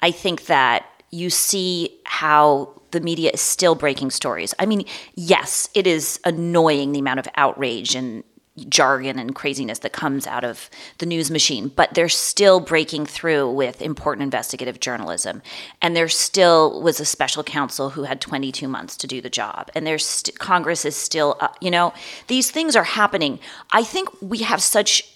[0.00, 4.54] I think that you see how the media is still breaking stories.
[4.58, 8.24] I mean, yes, it is annoying the amount of outrage and
[8.68, 13.50] jargon and craziness that comes out of the news machine, but they're still breaking through
[13.50, 15.42] with important investigative journalism.
[15.82, 19.70] And there still was a special counsel who had 22 months to do the job.
[19.74, 21.92] And there's st- Congress is still, uh, you know,
[22.28, 23.40] these things are happening.
[23.72, 25.10] I think we have such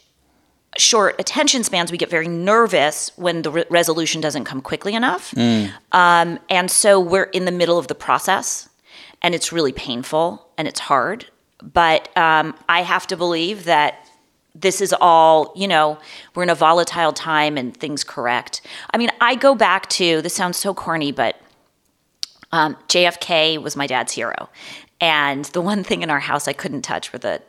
[0.76, 5.32] short attention spans, we get very nervous when the re- resolution doesn't come quickly enough.
[5.92, 8.68] Um, and so we're in the middle of the process,
[9.22, 11.26] and it's really painful and it's hard.
[11.62, 14.08] But um, I have to believe that
[14.54, 15.98] this is all, you know,
[16.34, 18.60] we're in a volatile time and things correct.
[18.92, 21.40] I mean, I go back to this sounds so corny, but
[22.52, 24.48] um, JFK was my dad's hero.
[25.00, 27.42] And the one thing in our house I couldn't touch were the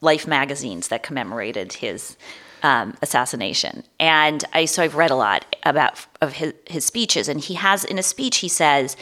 [0.00, 2.16] Life magazines that commemorated his
[2.64, 3.84] um, assassination.
[4.00, 7.28] And I so I've read a lot about of his, his speeches.
[7.28, 8.96] And he has in a speech he says,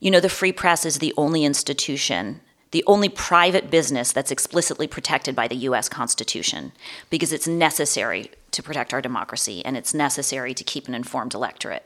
[0.00, 4.86] you know, the free press is the only institution, the only private business that's explicitly
[4.86, 5.88] protected by the U.S.
[5.88, 6.72] Constitution
[7.10, 11.84] because it's necessary to protect our democracy and it's necessary to keep an informed electorate.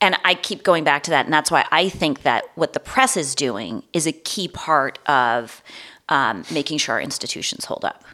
[0.00, 2.80] And I keep going back to that, and that's why I think that what the
[2.80, 5.60] press is doing is a key part of
[6.08, 8.04] um, making sure our institutions hold up.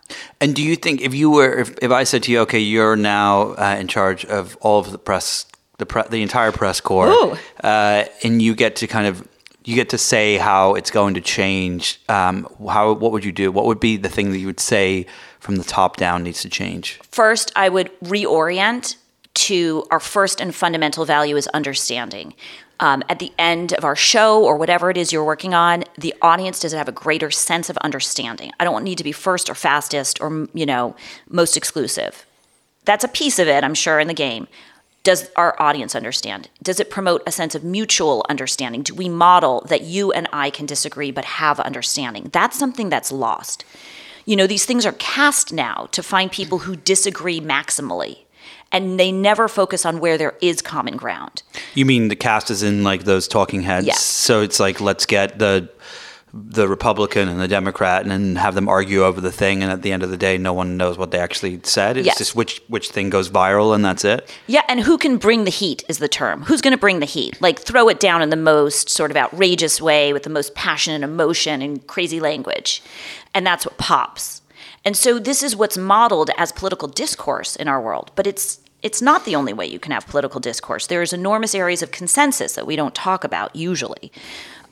[0.41, 2.97] And do you think if you were, if, if I said to you, okay, you're
[2.97, 5.47] now uh, in charge of all of the press,
[5.79, 9.29] the pre- the entire press corps, uh, and you get to kind of
[9.65, 12.01] you get to say how it's going to change.
[12.09, 13.51] Um, how what would you do?
[13.51, 15.07] What would be the thing that you would say
[15.41, 17.01] from the top down needs to change?
[17.11, 18.97] First, I would reorient
[19.35, 22.35] to our first and fundamental value is understanding.
[22.81, 26.15] Um, at the end of our show or whatever it is you're working on, the
[26.21, 28.53] audience does have a greater sense of understanding.
[28.59, 30.95] I don't need to be first or fastest or you know
[31.29, 32.27] most exclusive.
[32.85, 34.47] That's a piece of it, I'm sure, in the game.
[35.05, 36.49] Does our audience understand?
[36.63, 38.83] Does it promote a sense of mutual understanding?
[38.83, 42.31] Do we model that you and I can disagree but have understanding?
[42.33, 43.67] That's something that's lost.
[44.25, 48.21] You know, these things are cast now to find people who disagree maximally,
[48.73, 51.43] and they never focus on where there is common ground.
[51.75, 53.87] You mean the cast is in like those talking heads?
[53.87, 54.01] Yes.
[54.01, 55.69] So it's like let's get the
[56.37, 59.83] the Republican and the Democrat and then have them argue over the thing, and at
[59.83, 61.97] the end of the day, no one knows what they actually said.
[61.97, 62.19] It's Yes.
[62.19, 64.29] just which which thing goes viral, and that's it.
[64.49, 66.43] Yeah, and who can bring the heat is the term.
[66.43, 67.41] Who's going to bring the heat?
[67.41, 70.93] Like throw it down in the most sort of outrageous way with the most passion
[70.93, 72.83] and emotion and crazy language.
[73.33, 74.43] And that's what pops.
[74.85, 79.01] And so this is what's modeled as political discourse in our world, but it's it's
[79.01, 80.89] not the only way you can have political discourse.
[80.89, 84.13] There's enormous areas of consensus that we don't talk about usually.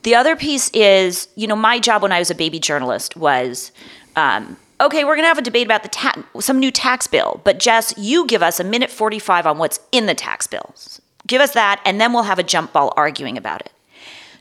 [0.03, 3.71] The other piece is, you know, my job when I was a baby journalist was
[4.15, 7.41] um, okay, we're going to have a debate about the ta- some new tax bill,
[7.43, 11.01] but Jess, you give us a minute 45 on what's in the tax bills.
[11.25, 13.71] Give us that, and then we'll have a jump ball arguing about it.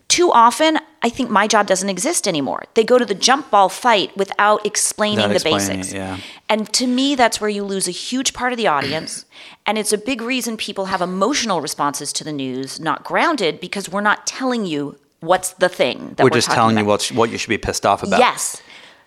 [0.09, 2.64] Too often, I think my job doesn't exist anymore.
[2.75, 5.92] They go to the jump ball fight without explaining Without the explaining basics.
[5.94, 6.18] it, yeah.
[6.48, 9.25] And to me, that's where you lose a huge part of the audience.
[9.64, 13.88] And it's a big reason people have emotional responses to the news, not grounded, because
[13.88, 17.05] we're not telling you what's the thing that We're we're, just telling you about.
[17.11, 18.21] what what you should be pissed off about.
[18.21, 18.61] Yes.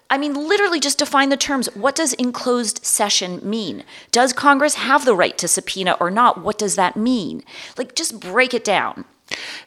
[0.09, 1.67] I mean, literally just define the terms.
[1.75, 3.83] What does enclosed session mean?
[4.11, 6.43] Does Congress have the right to subpoena or not?
[6.43, 7.43] What does that mean?
[7.75, 9.05] Like, just break it down.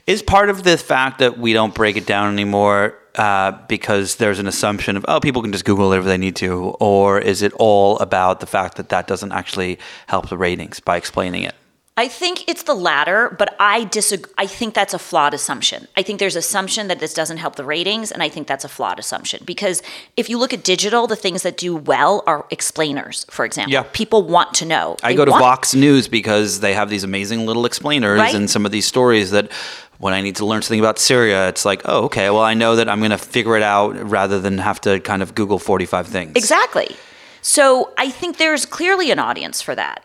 [0.06, 4.38] Is part of the fact that we don't break it down anymore uh, because there's
[4.38, 7.42] an assumption of oh people can just Google it if they need to, or is
[7.42, 11.56] it all about the fact that that doesn't actually help the ratings by explaining it?
[11.98, 14.32] I think it's the latter, but I disagree.
[14.38, 15.88] I think that's a flawed assumption.
[15.96, 18.68] I think there's assumption that this doesn't help the ratings, and I think that's a
[18.68, 19.82] flawed assumption because
[20.16, 23.72] if you look at digital, the things that do well are explainers, for example.
[23.72, 23.82] Yeah.
[23.92, 24.96] People want to know.
[25.02, 28.34] I They go to want- Vox News because they have these amazing little explainers Right.
[28.34, 29.50] and some of these stories that
[29.98, 32.76] when I need to learn something about Syria, it's like, oh, okay, well, I know
[32.76, 36.06] that I'm going to figure it out rather than have to kind of Google 45
[36.06, 36.32] things.
[36.36, 36.94] Exactly.
[37.42, 40.04] So I think there's clearly an audience for that,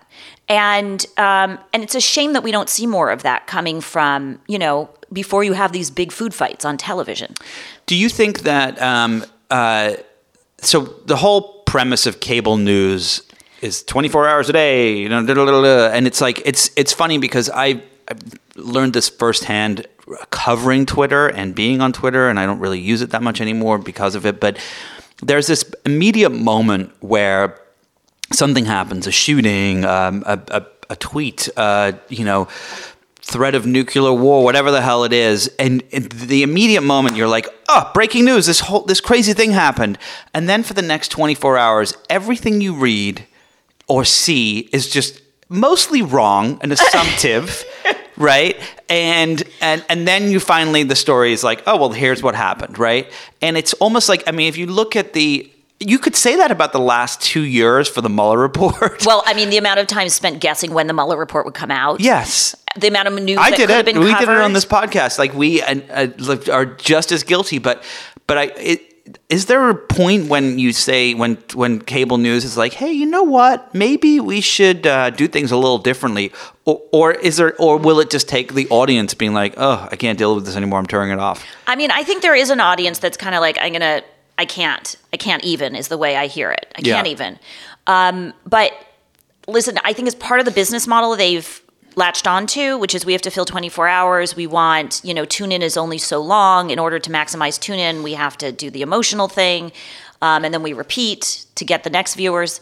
[0.50, 4.40] and um, and it's a shame that we don't see more of that coming from
[4.48, 7.34] you know before you have these big food fights on television.
[7.86, 9.94] Do you think that um, uh,
[10.60, 13.22] so the whole premise of cable news
[13.62, 16.92] is 24 hours a day, you know, da, da, da, and it's like it's it's
[16.92, 18.16] funny because I, I
[18.56, 19.88] learned this firsthand
[20.32, 23.78] covering Twitter and being on Twitter, and I don't really use it that much anymore
[23.78, 24.40] because of it.
[24.40, 24.58] But
[25.22, 27.60] there's this immediate moment where
[28.34, 32.48] something happens, a shooting, um, a, a, a tweet, uh, you know,
[33.22, 37.28] threat of nuclear war, whatever the hell it is, and, and the immediate moment you're
[37.28, 38.46] like, oh, breaking news!
[38.46, 39.98] This whole this crazy thing happened,
[40.34, 43.26] and then for the next 24 hours, everything you read
[43.88, 47.64] or see is just mostly wrong and assumptive.
[48.18, 48.60] right?
[48.90, 52.78] And and and then you finally the story is like, oh well, here's what happened,
[52.78, 53.12] right?
[53.42, 55.50] And it's almost like I mean, if you look at the
[55.86, 59.06] you could say that about the last two years for the Mueller report.
[59.06, 61.72] Well, I mean, the amount of time spent guessing when the Mueller report would come
[61.72, 62.00] out.
[62.00, 63.76] yes, The amount of news I that did could it.
[63.78, 65.20] have been We did it on this podcast.
[65.20, 66.08] Like we uh,
[66.52, 67.84] are just as guilty, but
[68.28, 68.44] but I.
[68.58, 68.90] It,
[69.28, 73.06] is there a point when you say when when cable news is like, hey, you
[73.06, 73.76] know what?
[73.76, 76.32] Maybe we should uh, do things a little differently,
[76.64, 79.98] or, or is there, or will it just take the audience being like, oh, I
[79.98, 80.80] can't deal with this anymore.
[80.80, 81.44] I'm turning it off.
[81.68, 84.04] I mean, I think there is an audience that's kind of like, I'm gonna,
[84.38, 86.74] I can't, I can't even is the way I hear it.
[86.78, 86.96] I Yeah.
[86.96, 87.40] can't even.
[87.88, 88.72] Um, but
[89.48, 91.62] listen, I think it's part of the business model they've
[91.96, 94.36] latched onto, which is we have to fill 24 hours.
[94.36, 96.72] We want, you know, tune in is only so long.
[96.72, 99.72] In order to maximize tune in, we have to do the emotional thing.
[100.22, 102.62] Um, and then we repeat to get the next viewers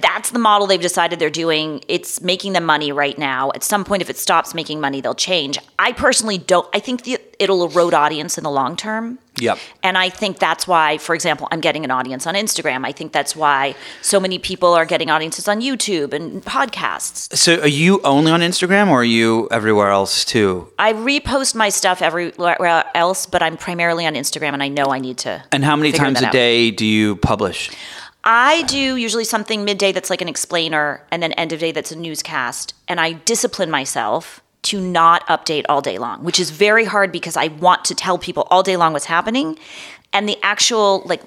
[0.00, 1.82] that's the model they've decided they're doing.
[1.86, 3.52] It's making them money right now.
[3.54, 5.56] At some point, if it stops making money, they'll change.
[5.78, 6.68] I personally don't.
[6.74, 9.20] I think the, it'll erode audience in the long term.
[9.38, 9.58] Yep.
[9.82, 12.84] And I think that's why, for example, I'm getting an audience on Instagram.
[12.84, 17.34] I think that's why so many people are getting audiences on YouTube and podcasts.
[17.36, 20.68] So, are you only on Instagram, or are you everywhere else too?
[20.78, 24.98] I repost my stuff everywhere else, but I'm primarily on Instagram, and I know I
[24.98, 25.42] need to.
[25.52, 26.32] And how many times a out.
[26.32, 27.70] day do you publish?
[28.24, 31.90] I do usually something midday that's like an explainer, and then end of day that's
[31.90, 32.74] a newscast.
[32.86, 37.36] And I discipline myself to not update all day long, which is very hard because
[37.36, 39.58] I want to tell people all day long what's happening.
[40.12, 41.22] And the actual like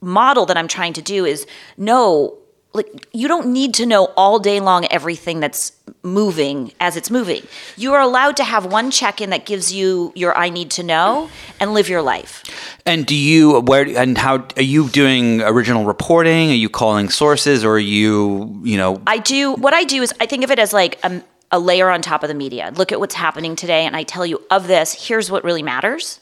[0.00, 2.38] model that I'm trying to do is no,
[2.74, 7.42] like you don't need to know all day long everything that's moving as it's moving.
[7.76, 11.30] You are allowed to have one check-in that gives you your I need to know
[11.60, 12.42] and live your life.
[12.86, 16.50] And do you where and how are you doing original reporting?
[16.50, 19.00] Are you calling sources, or are you you know?
[19.06, 21.90] I do what I do is I think of it as like a, a layer
[21.90, 22.72] on top of the media.
[22.74, 25.08] Look at what's happening today, and I tell you of this.
[25.08, 26.20] Here's what really matters,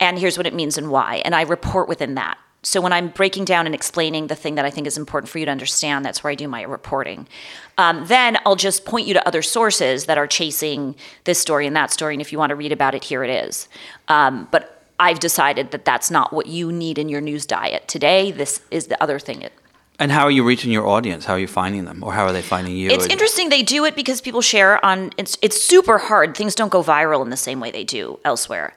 [0.00, 1.22] and here's what it means and why.
[1.24, 2.36] And I report within that.
[2.64, 5.38] So when I'm breaking down and explaining the thing that I think is important for
[5.38, 7.28] you to understand, that's where I do my reporting.
[7.76, 11.76] Um, then I'll just point you to other sources that are chasing this story and
[11.76, 12.14] that story.
[12.14, 13.68] And if you want to read about it, here it is.
[14.08, 18.30] Um, but I've decided that that's not what you need in your news diet today.
[18.30, 19.42] This is the other thing.
[19.42, 19.52] It,
[19.98, 21.24] And how are you reaching your audience?
[21.24, 22.90] How are you finding them, or how are they finding you?
[22.90, 25.12] It's interesting they do it because people share on.
[25.16, 26.36] It's it's super hard.
[26.36, 28.74] Things don't go viral in the same way they do elsewhere.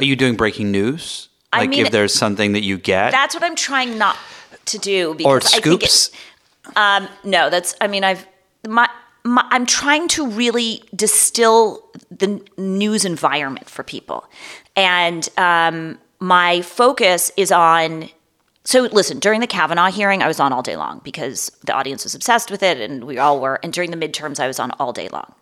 [0.00, 1.28] Are you doing breaking news?
[1.52, 4.16] I mean, if there's something that you get, That's what I'm trying not
[4.66, 6.10] to do because or I think it, scoops.
[7.24, 7.74] no, that's.
[7.80, 8.26] I mean, I've
[8.66, 8.88] my,
[9.24, 14.28] my I'm trying to really distill the news environment for people,
[14.74, 18.08] and um, my focus is on.
[18.64, 22.02] So listen, during the Kavanaugh hearing, I was on all day long because the audience
[22.02, 23.60] was obsessed with it, and we all were.
[23.62, 25.34] And during the midterms, I was on all day long.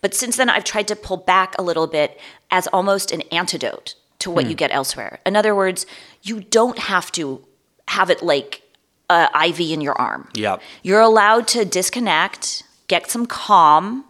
[0.00, 2.18] But since then, I've tried to pull back a little bit
[2.50, 4.56] as almost an antidote to what you hmm.
[4.56, 5.20] get elsewhere.
[5.26, 5.86] In other words,
[6.22, 7.46] you don't have to
[7.88, 8.62] have it like
[9.10, 10.28] a IV in your arm.
[10.34, 10.62] Yep.
[10.82, 14.04] You're allowed to disconnect, get some calm,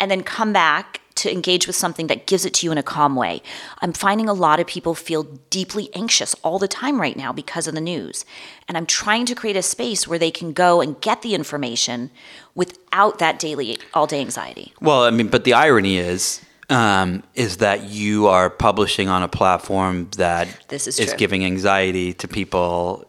[0.00, 2.82] and then come back to engage with something that gives it to you in a
[2.82, 3.42] calm way.
[3.80, 7.66] I'm finding a lot of people feel deeply anxious all the time right now because
[7.66, 8.24] of the news.
[8.68, 12.10] And I'm trying to create a space where they can go and get the information
[12.54, 14.74] without that daily, all day anxiety.
[14.80, 19.28] Well, I mean, but the irony is, um, is that you are publishing on a
[19.28, 21.16] platform that This is true.
[21.16, 23.04] giving anxiety to people.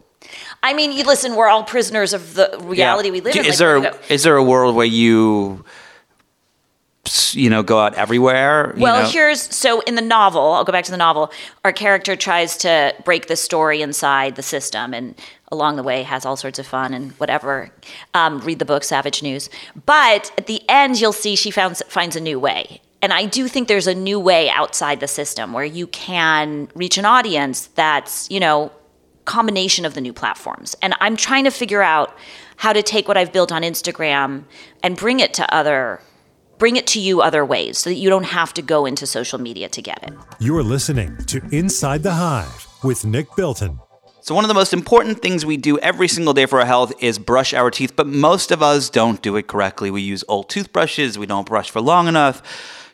[0.61, 3.45] I mean, you listen, we're all prisoners of the reality we live Do- in.
[3.45, 5.63] Is Like, there go- is there a world where you,
[7.31, 8.73] you know, go out everywhere?
[8.75, 9.09] you Well, know?
[9.09, 11.31] here's so in the novel, I'll go back to the novel.
[11.63, 15.15] Our character tries to break the story inside the system, and
[15.51, 17.71] along the way has all sorts of fun and whatever.
[18.13, 19.49] Um, read the book Savage News,
[19.85, 22.81] but at the end, you'll see she found, finds a new way.
[23.01, 26.97] And I do think there's a new way outside the system where you can reach
[26.97, 28.71] an audience that's you know
[29.25, 30.75] combination of the new platforms.
[30.81, 32.17] And I'm trying to figure out
[32.55, 34.45] how to take what I've built on Instagram
[34.81, 36.01] and bring it to other
[36.57, 39.39] bring it to you other ways so that you don't have to go into social
[39.39, 40.13] media to get it.
[40.39, 43.79] You're listening to Inside the Hive with Nick Bilton.
[44.21, 46.91] So, one of the most important things we do every single day for our health
[46.99, 49.89] is brush our teeth, but most of us don't do it correctly.
[49.89, 52.41] We use old toothbrushes, we don't brush for long enough,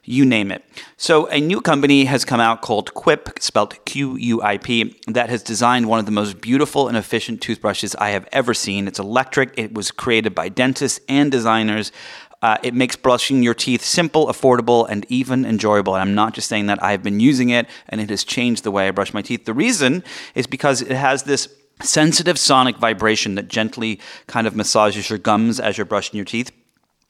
[0.04, 0.64] you name it.
[0.98, 5.30] So, a new company has come out called Quip, spelled Q U I P, that
[5.30, 8.88] has designed one of the most beautiful and efficient toothbrushes I have ever seen.
[8.88, 11.92] It's electric, it was created by dentists and designers.
[12.42, 15.96] Uh, it makes brushing your teeth simple, affordable, and even enjoyable.
[15.96, 18.72] And I'm not just saying that, I've been using it and it has changed the
[18.72, 19.46] way I brush my teeth.
[19.46, 20.04] The reason
[20.36, 21.48] is because it has this
[21.82, 23.98] sensitive sonic vibration that gently
[24.28, 26.52] kind of massages your gums as you're brushing your teeth.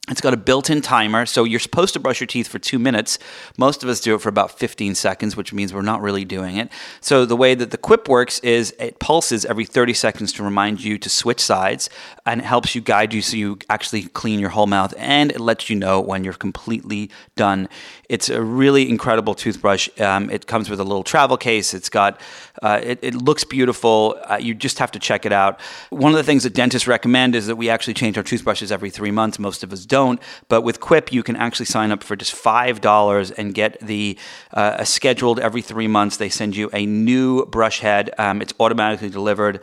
[0.09, 2.77] It's got a built in timer, so you're supposed to brush your teeth for two
[2.77, 3.19] minutes.
[3.57, 6.57] Most of us do it for about 15 seconds, which means we're not really doing
[6.57, 6.69] it.
[6.99, 10.83] So, the way that the Quip works is it pulses every 30 seconds to remind
[10.83, 11.89] you to switch sides,
[12.25, 15.39] and it helps you guide you so you actually clean your whole mouth, and it
[15.39, 17.69] lets you know when you're completely done.
[18.13, 19.89] It's a really incredible toothbrush.
[19.99, 21.73] Um, it comes with a little travel case.
[21.73, 22.21] It's got,
[22.61, 24.15] uh, it, it, looks beautiful.
[24.29, 25.59] Uh, you just have to check it out.
[25.89, 28.91] One of the things that dentists recommend is that we actually change our toothbrushes every
[28.91, 29.39] three months.
[29.39, 30.21] Most of us don't.
[30.47, 34.15] But with Quip, you can actually sign up for just $5 and get the
[34.53, 36.17] uh, scheduled every three months.
[36.17, 39.59] They send you a new brush head, um, it's automatically delivered.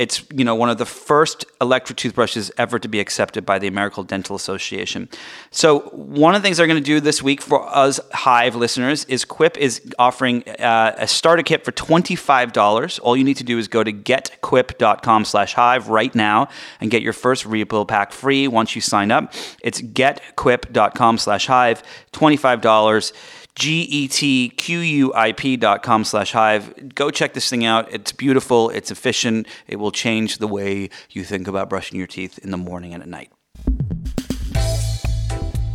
[0.00, 3.66] It's you know one of the first electric toothbrushes ever to be accepted by the
[3.66, 5.10] American Dental Association.
[5.50, 9.04] So one of the things they're going to do this week for us Hive listeners
[9.04, 12.98] is Quip is offering uh, a starter kit for twenty five dollars.
[12.98, 16.48] All you need to do is go to getquip.com/hive right now
[16.80, 19.34] and get your first refill pack free once you sign up.
[19.62, 23.12] It's getquip.com/hive, twenty five dollars
[23.60, 26.94] getquip.com slash hive.
[26.94, 27.92] Go check this thing out.
[27.92, 28.70] It's beautiful.
[28.70, 29.46] It's efficient.
[29.66, 33.02] It will change the way you think about brushing your teeth in the morning and
[33.02, 33.30] at night.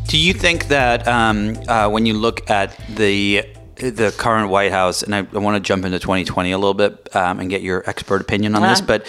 [0.07, 5.03] Do you think that um, uh, when you look at the the current White House,
[5.03, 7.83] and I, I want to jump into 2020 a little bit um, and get your
[7.89, 9.05] expert opinion on this, but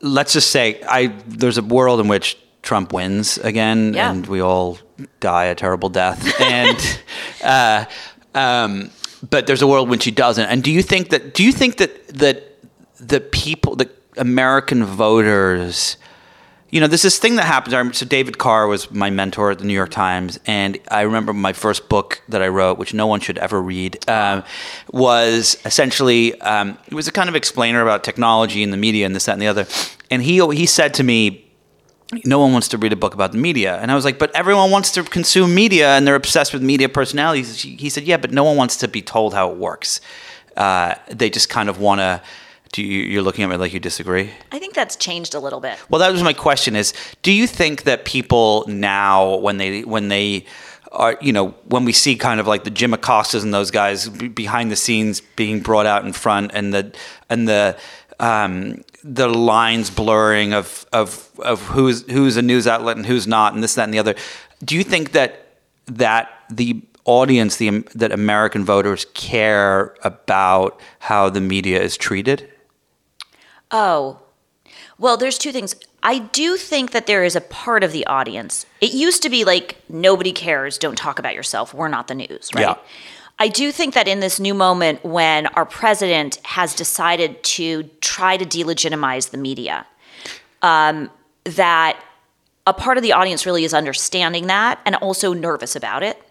[0.00, 4.10] let's just say I there's a world in which Trump wins again, yeah.
[4.10, 4.78] and we all
[5.20, 6.40] die a terrible death.
[6.40, 7.00] and
[7.44, 7.84] uh,
[8.34, 8.90] um,
[9.28, 10.48] but there's a world when she doesn't.
[10.48, 11.34] And do you think that?
[11.34, 12.58] Do you think that that
[12.98, 15.96] the people, the American voters,
[16.70, 17.98] you know, there's this thing that happens.
[17.98, 21.52] So David Carr was my mentor at the New York Times, and I remember my
[21.52, 24.44] first book that I wrote, which no one should ever read, um,
[24.92, 29.14] was essentially um, it was a kind of explainer about technology and the media and
[29.14, 29.66] this, that, and the other.
[30.10, 31.49] And he he said to me
[32.24, 33.78] no one wants to read a book about the media.
[33.78, 36.88] And I was like, but everyone wants to consume media and they're obsessed with media
[36.88, 37.62] personalities.
[37.62, 40.00] He said, yeah, but no one wants to be told how it works.
[40.56, 42.22] Uh, they just kind of want to.
[42.72, 44.30] Do you, you're looking at me like you disagree?
[44.52, 45.76] I think that's changed a little bit.
[45.88, 46.92] Well, that was my question: is
[47.22, 50.46] do you think that people now, when they when they
[50.92, 54.08] are, you know, when we see kind of like the Jim Acostas and those guys
[54.08, 56.94] behind the scenes being brought out in front, and the
[57.28, 57.76] and the
[58.20, 63.54] um, the lines blurring of of of who's who's a news outlet and who's not,
[63.54, 64.14] and this, that, and the other.
[64.64, 65.46] Do you think that
[65.86, 72.48] that the audience, the that American voters care about how the media is treated?
[73.70, 74.20] Oh,
[74.98, 75.74] well, there's two things.
[76.02, 78.66] I do think that there is a part of the audience.
[78.80, 81.74] It used to be like nobody cares, don't talk about yourself.
[81.74, 82.62] We're not the news, right?
[82.62, 82.74] Yeah.
[83.40, 88.36] I do think that in this new moment when our president has decided to try
[88.36, 89.86] to delegitimize the media,
[90.60, 91.10] um,
[91.44, 91.98] that
[92.66, 96.22] a part of the audience really is understanding that and also nervous about it.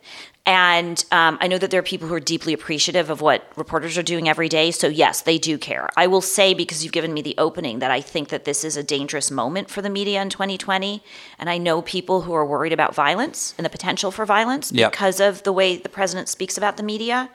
[0.50, 4.00] And um, I know that there are people who are deeply appreciative of what reporters
[4.00, 4.72] are doing every day.
[4.72, 5.91] So, yes, they do care.
[5.95, 8.76] I will say, because you've given me the opening, that I think that this is
[8.76, 11.04] a dangerous moment for the media in 2020.
[11.38, 14.91] And I know people who are worried about violence and the potential for violence yep.
[14.91, 17.30] because of the way the president speaks about the media.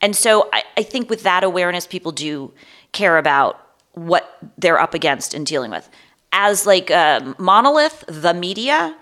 [0.00, 2.52] And so I, I think with that awareness, people do
[2.90, 5.88] care about what they're up against and dealing with.
[6.32, 8.96] As like a monolith, the media,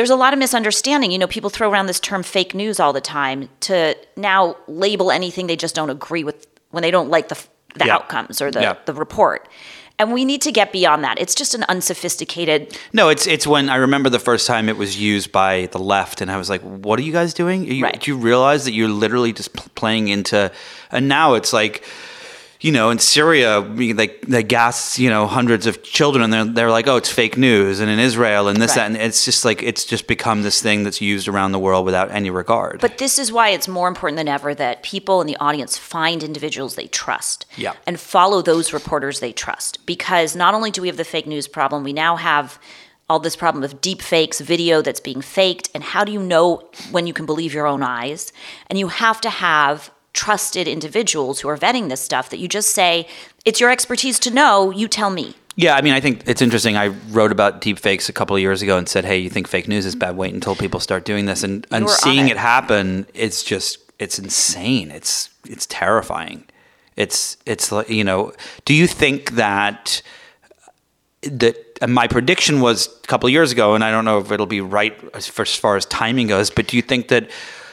[0.00, 1.12] there's a lot of misunderstanding.
[1.12, 5.10] You know, people throw around this term fake news all the time to now label
[5.10, 7.38] anything they just don't agree with when they don't like the,
[7.74, 7.96] the yeah.
[7.96, 8.76] outcomes or the, yeah.
[8.86, 9.46] the report.
[9.98, 11.20] And we need to get beyond that.
[11.20, 12.78] It's just an unsophisticated.
[12.94, 16.22] No, it's it's when I remember the first time it was used by the left,
[16.22, 17.64] and I was like, "What are you guys doing?
[17.64, 18.00] You, right.
[18.00, 20.50] Do you realize that you're literally just playing into?"
[20.90, 21.84] And now it's like
[22.60, 26.70] you know, in Syria, they they gas you know hundreds of children, and they're they're
[26.70, 28.76] like, oh, it's fake news, and in Israel, and this right.
[28.76, 31.86] that, and it's just like it's just become this thing that's used around the world
[31.86, 32.80] without any regard.
[32.80, 36.22] But this is why it's more important than ever that people in the audience find
[36.22, 37.72] individuals they trust, yeah.
[37.86, 41.48] and follow those reporters they trust, because not only do we have the fake news
[41.48, 42.58] problem, we now have
[43.08, 46.62] all this problem of deep fakes, video that's being faked, and how do you know
[46.92, 48.32] when you can believe your own eyes?
[48.68, 52.70] And you have to have trusted individuals who are vetting this stuff that you just
[52.70, 53.06] say,
[53.44, 55.34] it's your expertise to know, you tell me.
[55.56, 56.76] Yeah, I mean, I think it's interesting.
[56.76, 59.46] I wrote about deep fakes a couple of years ago and said, "Hey, you think
[59.46, 60.16] fake news is bad?
[60.16, 62.32] Wait until people start doing this." And and seeing it.
[62.32, 64.90] it happen, it's just it's insane.
[64.90, 66.44] It's it's terrifying.
[66.96, 68.32] It's it's like you know.
[68.64, 70.02] Do you think that
[71.22, 74.32] that uh, my prediction was a couple of years ago, and I don't know if
[74.32, 77.28] it'll be right as, as far as timing goes, but do you think that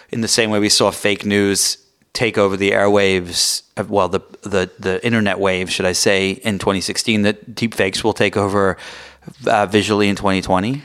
[0.10, 1.78] in the same way we saw fake news
[2.18, 7.22] take over the airwaves, well, the, the, the internet wave, should I say, in 2016,
[7.22, 8.76] that deepfakes will take over
[9.45, 10.82] uh, visually in 2020?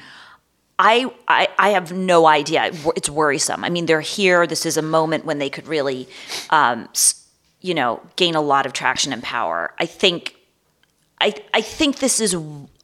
[0.78, 2.70] I, I, I have no idea.
[2.96, 3.64] It's worrisome.
[3.64, 4.46] I mean, they're here.
[4.46, 6.06] This is a moment when they could really,
[6.50, 6.86] um,
[7.62, 9.72] you know, gain a lot of traction and power.
[9.78, 10.36] I think,
[11.18, 12.36] I, I think this is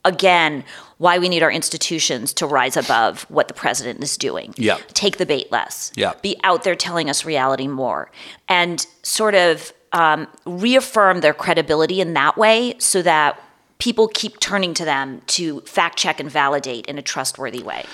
[0.08, 0.64] again
[0.96, 4.52] why we need our institutions to rise above what the president is doing.
[4.56, 4.78] Yeah.
[4.94, 5.92] Take the bait less.
[5.94, 6.14] Yeah.
[6.22, 8.10] Be out there telling us reality more,
[8.48, 13.40] and sort of um, reaffirm their credibility in that way, so that
[13.78, 17.84] people keep turning to them to fact check and validate in a trustworthy way.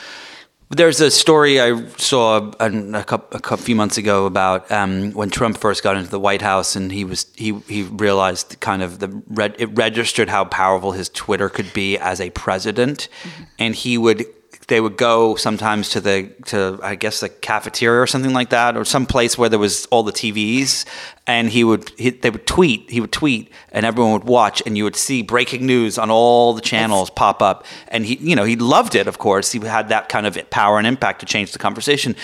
[0.70, 5.58] There's a story I saw a, couple, a few months ago about um, when Trump
[5.58, 9.22] first got into the White House, and he was he he realized kind of the
[9.58, 13.44] it registered how powerful his Twitter could be as a president, mm-hmm.
[13.58, 14.26] and he would
[14.66, 18.76] they would go sometimes to the to I guess the cafeteria or something like that,
[18.76, 20.86] or some place where there was all the TVs,
[21.26, 24.76] and he would he, they would tweet, he would tweet, and everyone would watch, and
[24.78, 28.36] you would see breaking news on all the channels That's, pop up, and he you
[28.36, 31.26] know he loved it, of course, he had that kind of power and impact to
[31.26, 32.16] change the conversation.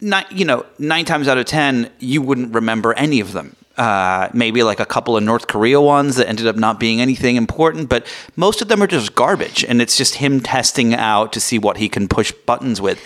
[0.00, 4.28] Nine, you know, nine times out of ten, you wouldn't remember any of them uh,
[4.32, 7.88] maybe like a couple of North Korea ones that ended up not being anything important,
[7.88, 8.06] but
[8.36, 9.64] most of them are just garbage.
[9.64, 13.00] And it's just him testing out to see what he can push buttons with.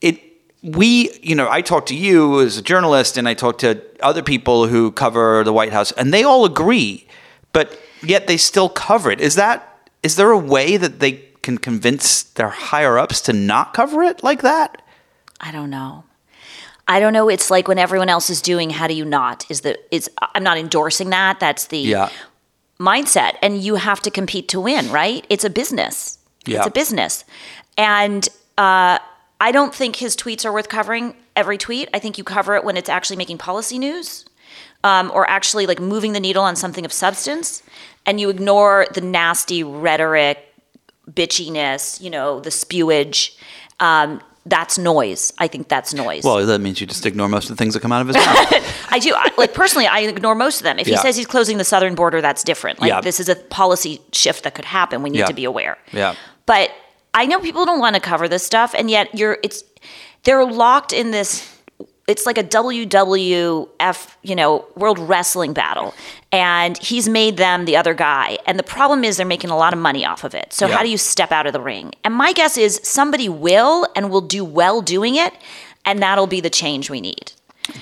[0.00, 0.20] It,
[0.62, 4.22] we, you know, I talked to you as a journalist and I talked to other
[4.22, 7.06] people who cover the White House and they all agree,
[7.52, 9.20] but yet they still cover it.
[9.20, 13.72] Is that, is there a way that they can convince their higher ups to not
[13.72, 14.82] cover it like that?
[15.40, 16.04] I don't know.
[16.90, 17.28] I don't know.
[17.28, 19.48] It's like when everyone else is doing, how do you not?
[19.48, 21.38] Is the is I'm not endorsing that.
[21.38, 22.10] That's the yeah.
[22.80, 25.24] mindset, and you have to compete to win, right?
[25.28, 26.18] It's a business.
[26.46, 26.58] Yeah.
[26.58, 27.24] It's a business,
[27.78, 28.28] and
[28.58, 28.98] uh,
[29.40, 31.88] I don't think his tweets are worth covering every tweet.
[31.94, 34.24] I think you cover it when it's actually making policy news,
[34.82, 37.62] um, or actually like moving the needle on something of substance,
[38.04, 40.38] and you ignore the nasty rhetoric,
[41.08, 43.36] bitchiness, you know, the spewage.
[43.78, 44.20] Um,
[44.50, 45.32] that's noise.
[45.38, 46.24] I think that's noise.
[46.24, 48.16] Well, that means you just ignore most of the things that come out of his
[48.16, 48.86] mouth.
[48.90, 49.14] I do.
[49.14, 50.78] I, like personally, I ignore most of them.
[50.78, 50.96] If yeah.
[50.96, 52.80] he says he's closing the southern border, that's different.
[52.80, 53.00] Like yeah.
[53.00, 55.02] this is a policy shift that could happen.
[55.02, 55.26] We need yeah.
[55.26, 55.78] to be aware.
[55.92, 56.16] Yeah.
[56.46, 56.70] But
[57.14, 59.64] I know people don't want to cover this stuff, and yet you're it's
[60.24, 61.59] they're locked in this
[62.10, 65.94] it's like a WWF, you know, world wrestling battle.
[66.32, 68.38] And he's made them the other guy.
[68.46, 70.52] And the problem is they're making a lot of money off of it.
[70.52, 70.76] So yeah.
[70.76, 71.92] how do you step out of the ring?
[72.04, 75.32] And my guess is somebody will and will do well doing it,
[75.84, 77.32] and that'll be the change we need.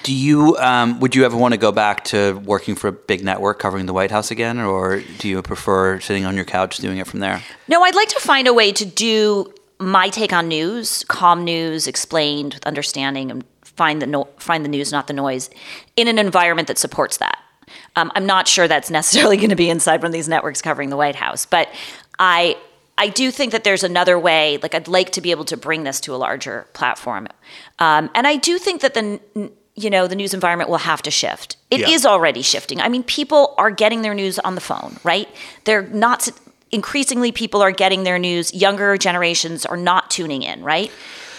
[0.02, 3.24] Do you um, would you ever want to go back to working for a big
[3.24, 6.98] network covering the White House again, or do you prefer sitting on your couch doing
[6.98, 7.42] it from there?
[7.68, 11.86] No, I'd like to find a way to do my take on news, calm news,
[11.86, 13.44] explained with understanding and
[13.78, 15.48] find the no- find the news, not the noise,
[15.96, 17.38] in an environment that supports that.
[17.96, 20.90] Um, I'm not sure that's necessarily going to be inside one of these networks covering
[20.90, 21.68] the White House, but
[22.18, 22.56] I
[22.98, 24.58] I do think that there's another way.
[24.60, 27.28] Like I'd like to be able to bring this to a larger platform,
[27.78, 29.20] um, and I do think that the
[29.76, 31.56] you know the news environment will have to shift.
[31.70, 31.90] It yeah.
[31.90, 32.80] is already shifting.
[32.80, 35.28] I mean, people are getting their news on the phone, right?
[35.64, 36.28] They're not
[36.70, 38.52] increasingly people are getting their news.
[38.52, 40.90] Younger generations are not tuning in, right?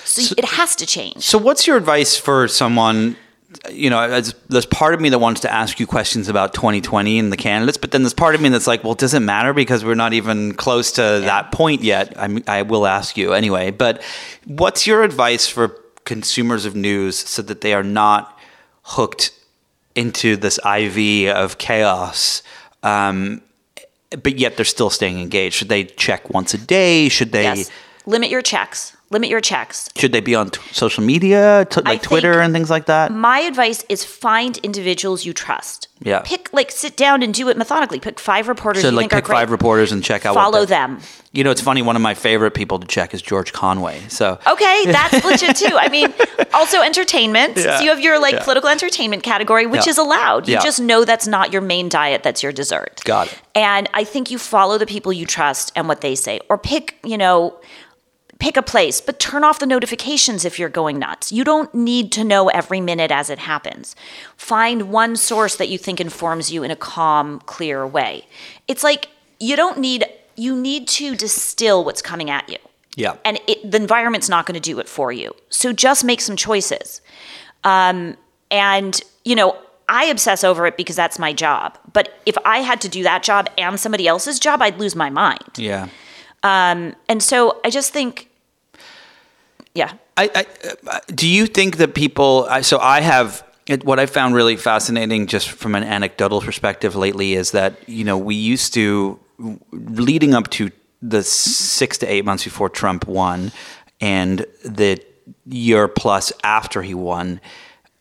[0.10, 1.24] So, so, it has to change.
[1.24, 3.16] So, what's your advice for someone?
[3.72, 7.18] You know, as, there's part of me that wants to ask you questions about 2020
[7.18, 9.22] and the candidates, but then there's part of me that's like, well, it does it
[9.22, 11.20] matter because we're not even close to yeah.
[11.20, 12.14] that point yet?
[12.18, 13.72] I, I will ask you anyway.
[13.72, 14.04] But
[14.46, 15.70] what's your advice for
[16.06, 18.38] consumers of news so that they are not
[18.84, 19.32] hooked
[19.96, 22.42] into this IV of chaos?
[22.82, 23.42] Um,
[24.10, 25.56] but yet they're still staying engaged.
[25.56, 27.10] Should they check once a day?
[27.10, 27.72] Should they yes.
[28.06, 28.96] limit your checks?
[29.12, 29.90] Limit your checks.
[29.96, 33.12] Should they be on t- social media, t- like Twitter and things like that?
[33.12, 35.88] My advice is find individuals you trust.
[36.02, 36.22] Yeah.
[36.24, 38.00] Pick like sit down and do it methodically.
[38.00, 38.84] Pick five reporters.
[38.84, 40.34] So like pick five reporters and check out.
[40.34, 41.00] Follow them.
[41.34, 41.82] You know, it's funny.
[41.82, 44.00] One of my favorite people to check is George Conway.
[44.08, 45.76] So okay, that's legit too.
[45.76, 46.14] I mean,
[46.54, 47.58] also entertainment.
[47.58, 47.78] Yeah.
[47.78, 48.44] So you have your like yeah.
[48.44, 49.92] political entertainment category, which yeah.
[49.92, 50.48] is allowed.
[50.48, 52.24] You just know that's not your main diet.
[52.24, 53.02] That's your dessert.
[53.04, 53.42] Got it.
[53.54, 56.98] And I think you follow the people you trust and what they say, or pick.
[57.04, 57.60] You know
[58.40, 61.32] pick a place, but turn off the notifications if you're going nuts.
[61.32, 63.96] You don't need to know every minute as it happens.
[64.38, 68.26] Find one source that you think informs you in a calm, clear way.
[68.68, 69.10] It's like
[69.40, 72.58] you don't need, you need to distill what's coming at you.
[72.96, 73.18] Yeah.
[73.26, 75.36] And it, the environment's not going to do it for you.
[75.50, 77.02] So just make some choices.
[77.66, 78.18] Um,
[78.50, 79.58] and, you know,
[79.90, 81.78] I obsess over it because that's my job.
[81.92, 85.10] But if I had to do that job and somebody else's job, I'd lose my
[85.10, 85.44] mind.
[85.58, 85.90] Yeah.
[86.44, 88.29] Um, and so I just think
[89.76, 89.94] yeah.
[90.18, 90.46] I,
[90.88, 92.48] I, do you think that people?
[92.62, 93.44] So I have
[93.84, 98.18] what I found really fascinating, just from an anecdotal perspective lately, is that you know
[98.18, 99.20] we used to
[99.72, 103.52] leading up to the six to eight months before Trump won,
[104.02, 105.02] and the
[105.46, 107.40] year plus after he won,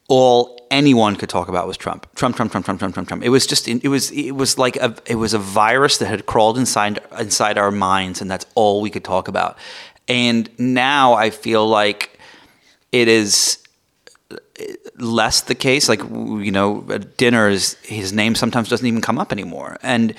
[0.08, 2.06] all anyone could talk about was Trump.
[2.14, 3.22] Trump, Trump, Trump, Trump, Trump, Trump, Trump.
[3.22, 6.26] It was just it was it was like a it was a virus that had
[6.26, 9.58] crawled inside inside our minds, and that's all we could talk about.
[10.08, 12.18] And now I feel like
[12.92, 13.58] it is
[14.98, 15.88] less the case.
[15.88, 16.80] Like you know,
[17.16, 19.78] dinners, his name sometimes doesn't even come up anymore.
[19.82, 20.14] And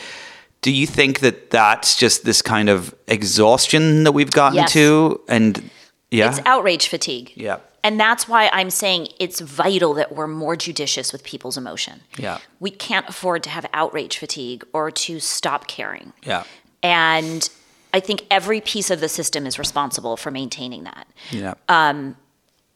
[0.61, 4.73] do you think that that's just this kind of exhaustion that we've gotten Yes.
[4.73, 5.21] to?
[5.27, 5.69] And
[6.11, 7.31] yeah, It's outrage fatigue.
[7.35, 7.59] Yeah.
[7.81, 12.01] And that's why I'm saying it's vital that we're more judicious with people's emotion.
[12.17, 12.39] Yeah.
[12.59, 16.11] We can't afford to have outrage fatigue or to stop caring.
[16.25, 16.43] yeah,
[16.83, 17.49] And
[17.93, 21.07] I think every piece of the system is responsible for maintaining that.
[21.31, 21.55] yeah.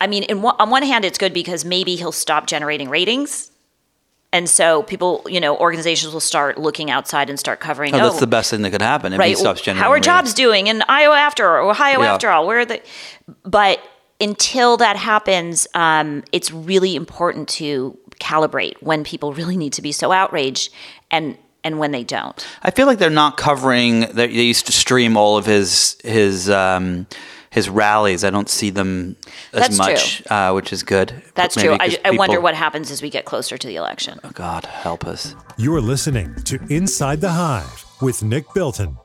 [0.01, 3.51] I mean, in one, on one hand, it's good because maybe he'll stop generating ratings.
[4.33, 7.93] And so people, you know, organizations will start looking outside and start covering.
[7.95, 9.37] Oh, oh, that's the best thing that could happen if he right.
[9.37, 9.83] stops generating.
[9.83, 10.05] How are ratings.
[10.05, 12.13] jobs doing in Iowa after all, Ohio Yeah.
[12.13, 12.47] after all?
[12.47, 12.81] Where are the?
[13.45, 13.79] But
[14.19, 19.91] until that happens, um, it's really important to calibrate when people really need to be
[19.91, 20.73] so outraged
[21.11, 22.45] and and when they don't.
[22.61, 24.01] I feel like they're not covering.
[24.01, 27.07] They they used to stream all of his his um,
[27.49, 28.23] his rallies.
[28.23, 29.15] I don't see them
[29.53, 31.13] as That's much, uh, which is good.
[31.35, 31.77] That's Maybe true.
[31.79, 34.19] I, 'cause I wonder what happens as we get closer to the election.
[34.33, 35.35] God help us.
[35.57, 38.97] You're listening to Inside the Hive with Nick Bilton.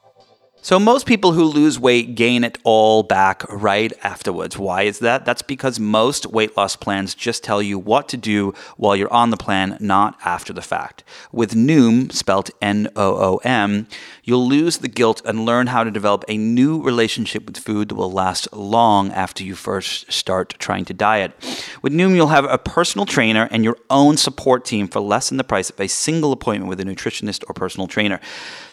[0.69, 4.59] So most people who lose weight gain it all back right afterwards.
[4.59, 5.25] Why is that?
[5.25, 9.31] That's because most weight loss plans just tell you what to do while you're on
[9.31, 11.05] the plan, not after the fact.
[11.33, 13.87] With Noom, spelt N-O-O-M,
[14.25, 17.95] you'll lose the guilt and learn how to develop a new relationship with food that
[17.95, 21.33] will last long after you first start trying to diet.
[21.81, 25.39] With Noom, you'll have a personal trainer and your own support team for less than
[25.39, 28.21] the price of a single appointment with a nutritionist or personal trainer.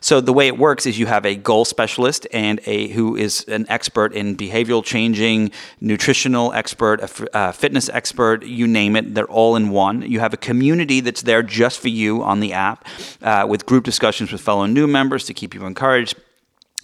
[0.01, 3.45] So the way it works is you have a goal specialist and a who is
[3.47, 6.99] an expert in behavioral changing, nutritional expert,
[7.33, 9.13] a fitness expert, you name it.
[9.13, 10.01] They're all in one.
[10.01, 12.87] You have a community that's there just for you on the app,
[13.21, 16.15] uh, with group discussions with fellow Noom members to keep you encouraged.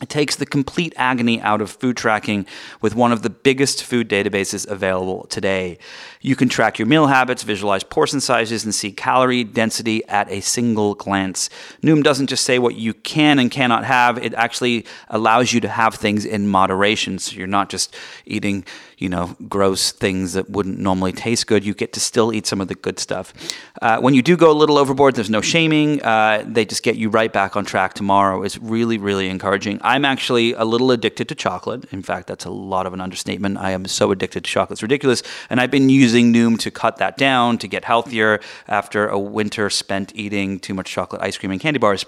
[0.02, 2.48] It takes the complete agony out of food tracking
[2.82, 5.78] with one of the biggest food databases available today.
[6.22, 10.42] You can track your meal habits, visualize portion sizes, and see calorie density at a
[10.42, 11.50] single glance.
[11.84, 15.70] Noom doesn't just say what you can and cannot have, it actually allows you to
[15.70, 17.20] have things in moderation.
[17.20, 17.96] So you're not just
[18.26, 18.66] eating,
[19.02, 21.66] you know, gross things that wouldn't normally taste good.
[21.66, 23.34] You get to still eat some of the good stuff.
[23.82, 26.02] Uh, when you do go a little overboard, there's no shaming.
[26.04, 28.44] Uh, they just get you right back on track tomorrow.
[28.44, 29.80] It's really, really encouraging.
[29.82, 31.86] I'm actually a little addicted to chocolate.
[31.92, 33.58] In fact, that's a lot of an understatement.
[33.58, 34.76] I am so addicted to chocolate.
[34.76, 35.24] It's ridiculous.
[35.50, 39.72] And I've been using Noom to cut that down, to get healthier after a winter
[39.72, 42.06] spent eating too much chocolate ice cream and candy bars.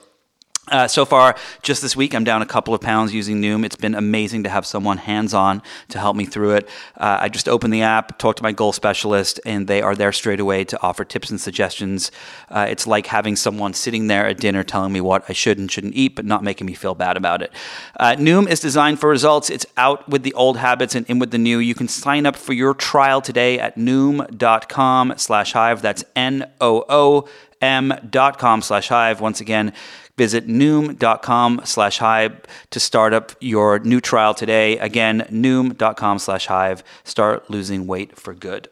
[0.72, 3.66] Uh, so far, just this week, I'm down a couple of pounds using Noom.
[3.66, 6.70] It's been amazing to have someone hands on to help me through it.
[6.96, 10.14] Uh, I just opened the app, talked to my goal specialist, and they are there
[10.14, 12.12] straight away to offer tips and suggestions.
[12.50, 15.70] Uh, it's like having someone sitting there at dinner telling me what I should and
[15.70, 17.52] shouldn't eat, but not making me feel bad about it.
[18.00, 19.50] Uh, Noom is designed for results.
[19.50, 21.60] It's out with the old habits and in with the new.
[21.60, 25.82] You can sign up for your trial today at noom.com slash hive.
[25.82, 29.22] That's N-O-O-M dot com slash hive.
[29.22, 29.74] Once again,
[30.16, 32.40] Visit noom.com slash hive
[32.70, 34.78] to start up your new trial today.
[34.78, 36.84] Again, noom.com slash hive.
[37.04, 38.70] Start losing weight for good.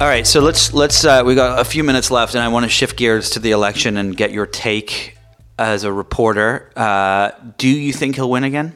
[0.00, 2.64] All right, so let's let's uh, we got a few minutes left, and I want
[2.64, 5.16] to shift gears to the election and get your take
[5.58, 6.70] as a reporter.
[6.74, 8.74] Uh, do you think he'll win again?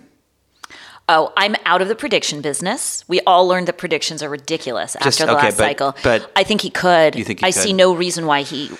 [1.09, 3.05] Oh, I'm out of the prediction business.
[3.09, 5.97] We all learned that predictions are ridiculous Just- after the okay, last but- cycle.
[6.03, 7.15] but- I think he could.
[7.15, 7.61] You think he I could?
[7.63, 8.71] see no reason why he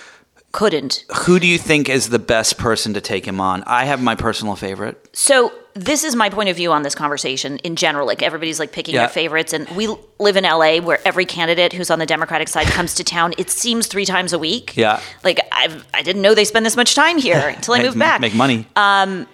[0.55, 1.05] couldn't.
[1.27, 3.63] Who do you think is the best person to take him on?
[3.67, 5.11] I have my personal favorite.
[5.13, 8.07] So this is my point of view on this conversation in general.
[8.07, 9.01] Like everybody's like picking Yeah.
[9.03, 9.89] their favorites, and we
[10.21, 13.35] live in LA where every candidate who's on the Democratic side comes to town.
[13.37, 14.77] It seems three times a week.
[14.77, 15.01] Yeah.
[15.25, 18.21] Like I've, I didn't know they spend this much time here until I moved back.
[18.21, 18.67] Make money.
[18.77, 19.27] Um,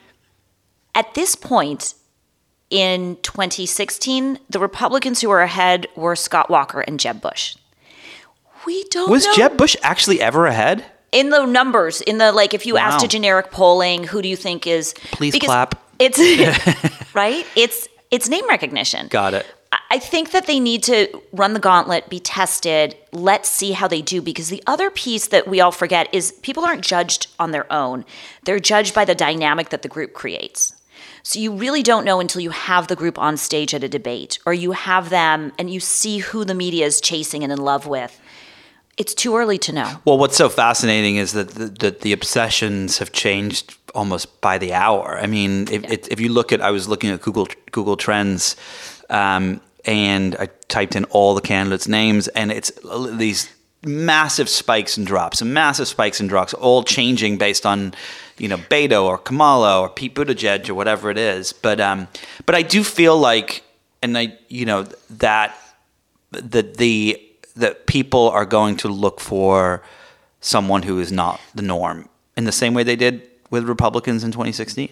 [0.95, 1.95] At this point
[2.71, 7.57] in 2016, the Republicans who were ahead were Scott Walker and Jeb Bush.
[8.65, 9.35] We don't Was know.
[9.35, 10.85] Jeb Bush actually ever ahead?
[11.13, 14.37] In the numbers in the like if you asked a generic polling who do you
[14.37, 15.75] think is Please clap.
[15.99, 16.19] it's
[17.15, 19.47] right it's it's name recognition Got it.
[19.93, 22.97] I think that they need to run the gauntlet, be tested.
[23.13, 24.23] Let's see how they do.
[24.23, 28.05] Because the other piece that we all forget is people aren't judged on their own,
[28.45, 30.75] they're judged by the dynamic that the group creates.
[31.23, 34.39] So you really don't know until you have the group on stage at a debate
[34.47, 37.87] or you have them and you see who the media is chasing and in love
[37.87, 38.21] with.
[38.97, 40.01] It's too early to know.
[40.05, 44.73] Well, what's so fascinating is that the, that the obsessions have changed almost by the
[44.75, 45.19] hour.
[45.19, 48.57] I mean, if, it, if you look at, I was looking at Google Google Trends,
[49.09, 52.73] um, and I typed in all the candidates' names, and it's
[53.13, 53.51] these
[53.83, 57.95] massive spikes and drops, and massive spikes and drops, all changing based on,
[58.37, 61.53] you know, Beto or Kamala or Pete Buttigieg or whatever it is.
[61.53, 62.09] But um,
[62.45, 63.63] but I do feel like,
[64.03, 65.57] and I, you know, that
[66.33, 67.21] that the
[67.61, 69.83] that people are going to look for
[70.41, 74.33] someone who is not the norm in the same way they did with Republicans in
[74.33, 74.89] 2016?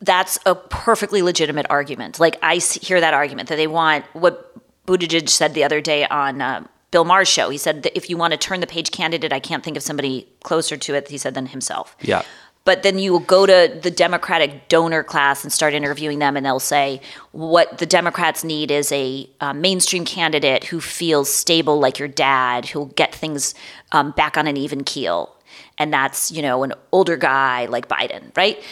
[0.00, 2.20] That's a perfectly legitimate argument.
[2.20, 4.54] Like I hear that argument that they want what
[4.86, 7.50] Buttigieg said the other day on uh, Bill Maher's show.
[7.50, 9.82] He said that if you want to turn the page candidate, I can't think of
[9.82, 11.08] somebody closer to it.
[11.08, 11.96] He said than himself.
[12.00, 12.22] Yeah.
[12.68, 16.44] But then you will go to the Democratic donor class and start interviewing them, and
[16.44, 17.00] they'll say
[17.32, 22.66] what the Democrats need is a uh, mainstream candidate who feels stable like your dad,
[22.66, 23.54] who'll get things
[23.92, 25.34] um, back on an even keel
[25.78, 28.62] and that's you know an older guy like Biden, right?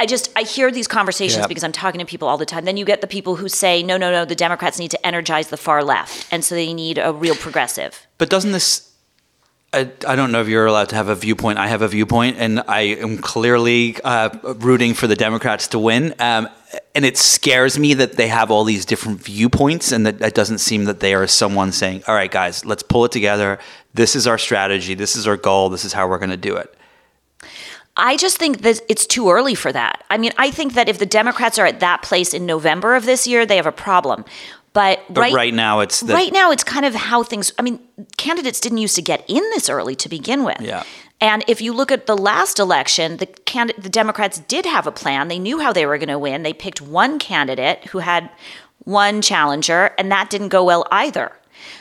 [0.00, 1.48] I just I hear these conversations Yep.
[1.48, 2.64] because I'm talking to people all the time.
[2.64, 5.48] Then you get the people who say, no, no, no, the Democrats need to energize
[5.48, 8.06] the far left, and so they need a real progressive.
[8.18, 8.90] But doesn't this?
[9.74, 11.58] I, I don't know if you're allowed to have a viewpoint.
[11.58, 16.14] I have a viewpoint, and I am clearly uh, rooting for the Democrats to win.
[16.20, 16.48] Um,
[16.94, 20.58] and it scares me that they have all these different viewpoints, and that it doesn't
[20.58, 23.58] seem that they are someone saying, "All right, guys, let's pull it together.
[23.94, 24.94] This is our strategy.
[24.94, 25.68] This is our goal.
[25.70, 26.72] This is how we're going to do it."
[27.96, 30.04] I just think that it's too early for that.
[30.08, 33.06] I mean, I think that if the Democrats are at that place in November of
[33.06, 34.24] this year, they have a problem.
[34.74, 37.78] But, But right, now, it's the, right now it's kind of how things i mean
[38.16, 40.60] candidates didn't used to get in this early to begin with.
[40.60, 40.82] Yeah.
[41.20, 44.92] and if you look at the last election the candidate the democrats did have a
[44.92, 45.28] plan.
[45.28, 46.42] They knew how they were going to win.
[46.42, 48.28] They picked one candidate who had
[48.80, 51.32] one challenger and that didn't go well either.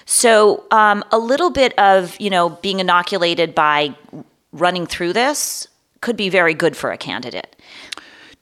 [0.06, 3.96] So um, a little bit of you know being inoculated by
[4.52, 5.68] running through this
[6.02, 7.56] could be very good for a candidate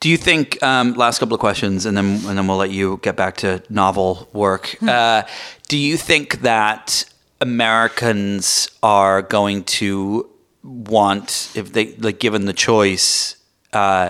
[0.01, 2.99] Do you think um, last couple of questions, and then and then we'll let you
[3.03, 4.75] get back to novel work?
[4.81, 5.21] Uh,
[5.67, 7.05] do you think that
[7.39, 10.27] Americans are going to
[10.63, 13.37] want, if they like, given the choice,
[13.73, 14.09] uh,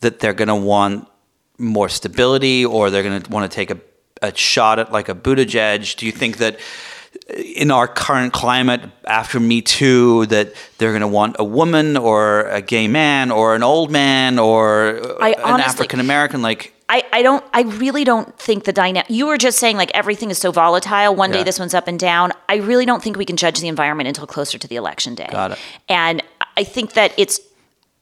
[0.00, 1.08] that they're going to want
[1.56, 3.80] more stability, or they're going to want to take a,
[4.20, 5.96] a shot at like a Buttigieg?
[5.96, 6.60] Do you think that?
[7.34, 12.42] In our current climate after Me Too that they're going to want a woman or
[12.42, 16.42] a gay man or an old man or I an honestly- African American.
[16.42, 19.92] Like, I, I don't I really don't think the dynamic you were just saying like
[19.94, 21.14] everything is so volatile.
[21.14, 21.38] One Yeah.
[21.38, 22.32] day this one's up and down.
[22.48, 25.28] I really don't think we can judge the environment until closer to the election day.
[25.30, 25.58] Got it.
[25.88, 26.22] And
[26.56, 27.40] I think that it's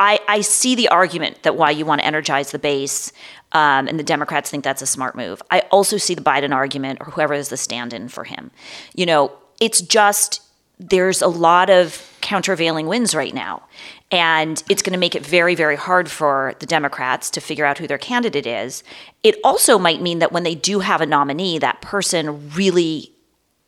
[0.00, 3.12] I, I see the argument that why you want to energize the base,
[3.52, 5.42] um, and the Democrats think that's a smart move.
[5.50, 8.50] I also see the Biden argument, or whoever is the stand-in for him.
[8.94, 10.42] You know, it's just
[10.78, 13.62] there's a lot of countervailing winds right now,
[14.10, 17.78] and it's going to make it very, very hard for the Democrats to figure out
[17.78, 18.84] who their candidate is.
[19.22, 23.12] It also might mean that when they do have a nominee, that person really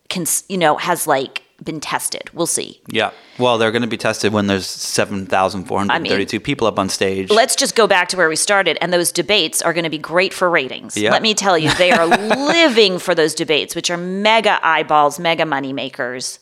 [0.09, 2.29] can, you know, has like been tested.
[2.33, 2.81] We'll see.
[2.87, 3.11] yeah.
[3.37, 7.29] Well, they're going to be tested when there's 7,432 people up on stage.
[7.29, 9.97] let's just go back to where we started and those debates are going to be
[9.97, 11.11] great for ratings Yeah.
[11.11, 12.05] let me tell you they are
[12.53, 16.39] living for those debates which are mega eyeballs mega money makers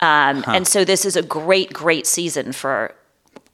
[0.00, 2.94] um, and so this is a great great season for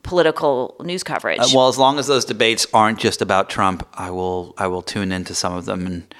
[0.02, 4.10] political news coverage Uh, well, as long as those debates aren't just about Trump, I
[4.10, 6.14] will I will tune into some of them and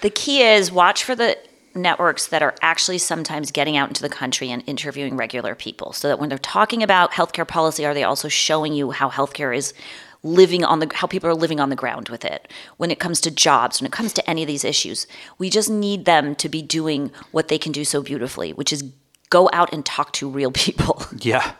[0.00, 1.38] the key is watch for the
[1.76, 5.92] networks that are actually sometimes getting out into the country and interviewing regular people.
[5.92, 9.56] So that when they're talking about healthcare policy are they also showing you how healthcare
[9.56, 9.74] is
[10.22, 12.50] living on the how people are living on the ground with it?
[12.78, 15.06] When it comes to jobs when it comes to any of these issues
[15.38, 18.82] we just need them to be doing what they can do so beautifully which is
[19.30, 21.02] go out and talk to real people.
[21.18, 21.52] Yeah.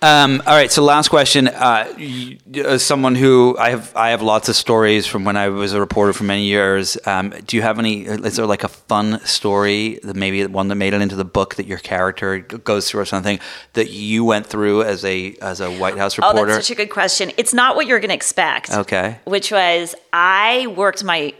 [0.00, 0.70] Um, all right.
[0.70, 1.48] So last question.
[1.48, 5.48] Uh, you, as someone who I have, I have lots of stories from when I
[5.48, 6.96] was a reporter for many years.
[7.04, 8.02] Um, do you have any?
[8.04, 11.56] Is there like a fun story that maybe one that made it into the book
[11.56, 13.40] that your character goes through or something
[13.72, 16.38] that you went through as a as a White House reporter?
[16.38, 17.32] Oh, that's such a good question.
[17.36, 18.70] It's not what you're going to expect.
[18.70, 19.18] Okay.
[19.24, 21.34] Which was I worked my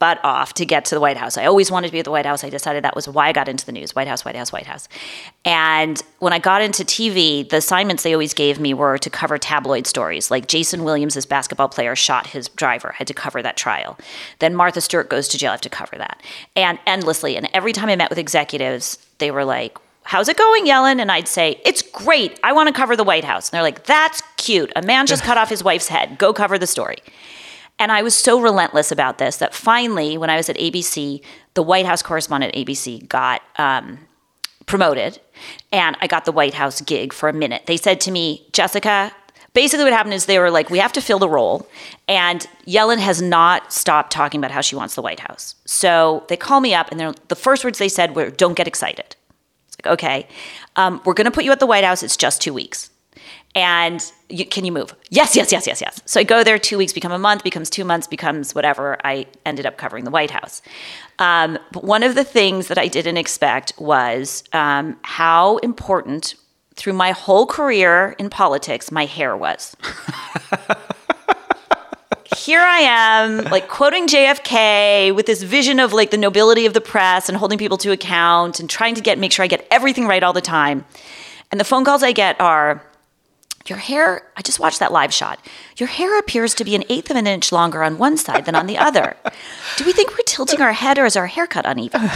[0.00, 1.36] butt off to get to the White House.
[1.36, 2.42] I always wanted to be at the White House.
[2.42, 3.94] I decided that was why I got into the news.
[3.94, 4.88] White House, White House, White House.
[5.44, 9.36] And when I got into TV, the assignments they always gave me were to cover
[9.36, 10.30] tabloid stories.
[10.30, 13.98] Like Jayson Williams, this basketball player, shot his driver, had to cover that trial.
[14.38, 16.22] Then Martha Stewart goes to jail, I have to cover that.
[16.56, 17.36] And endlessly.
[17.36, 20.98] And every time I met with executives, they were like, How's it going, Yellin?
[20.98, 22.40] And I'd say, It's great.
[22.42, 23.50] I want to cover the White House.
[23.50, 24.72] And they're like, That's cute.
[24.74, 26.16] A man just cut off his wife's head.
[26.16, 26.96] Go cover the story.
[27.80, 31.22] And I was so relentless about this that finally, when I was at ABC,
[31.54, 33.98] the White House correspondent at ABC got um,
[34.66, 35.18] promoted,
[35.72, 37.62] and I got the White House gig for a minute.
[37.64, 39.12] They said to me, Jessica,
[39.54, 41.66] basically what happened is they were like, we have to fill the role.
[42.06, 45.54] And Yellin has not stopped talking about how she wants the White House.
[45.64, 49.16] So they call me up, and the first words they said were, don't get excited.
[49.68, 50.28] It's like, okay,
[50.76, 52.02] um, we're going to put you at the White House.
[52.02, 52.89] It's just two weeks.
[53.54, 54.94] And you, can you move?
[55.08, 56.00] Yes, yes, yes, yes, yes.
[56.04, 58.96] So I go there, two weeks become a month, becomes two months, becomes whatever.
[59.04, 60.62] I ended up covering the White House.
[61.18, 66.36] Um, but one of the things that I didn't expect was um, how important
[66.76, 69.76] through my whole career in politics, my hair was.
[72.36, 76.80] Here I am, like quoting JFK with this vision of like the nobility of the
[76.80, 80.06] press and holding people to account and trying to get make sure I get everything
[80.06, 80.84] right all the time.
[81.50, 82.82] And the phone calls I get are,
[83.66, 85.44] your hair, I just watched that live shot.
[85.76, 88.54] Your hair appears to be an eighth of an inch longer on one side than
[88.54, 89.16] on the other.
[89.76, 92.08] Do we think we're tilting our head or is our haircut uneven?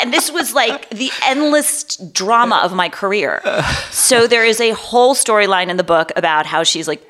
[0.00, 3.42] and this was like the endless drama of my career.
[3.90, 7.06] So there is a whole storyline in the book about how she's like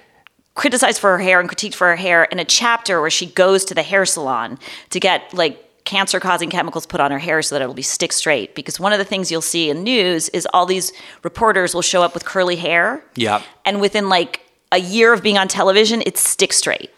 [0.55, 3.65] criticized for her hair and critiqued for her hair in a chapter where she goes
[3.67, 4.59] to the hair salon
[4.91, 8.13] to get like cancer causing chemicals put on her hair so that it'll be stick
[8.13, 10.93] straight because one of the things you'll see in news is all these
[11.25, 13.43] reporters will show up with curly hair Yeah.
[13.65, 14.41] and within like
[14.73, 16.91] a year of being on television it's stick straight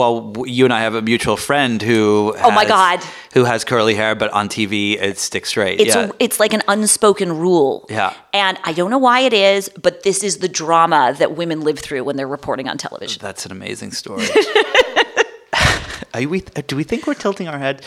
[0.00, 2.34] Well, you and I have a mutual friend who.
[2.44, 3.00] Oh my God.
[3.32, 5.80] Who has curly hair, but on TV it sticks straight.
[5.80, 6.08] It's yeah.
[6.10, 7.86] a, it's like an unspoken rule.
[7.88, 8.12] Yeah.
[8.34, 11.78] And I don't know why it is, but this is the drama that women live
[11.78, 13.18] through when they're reporting on television.
[13.22, 14.26] That's an amazing story.
[16.16, 17.82] Are we, do we think we're tilting our head?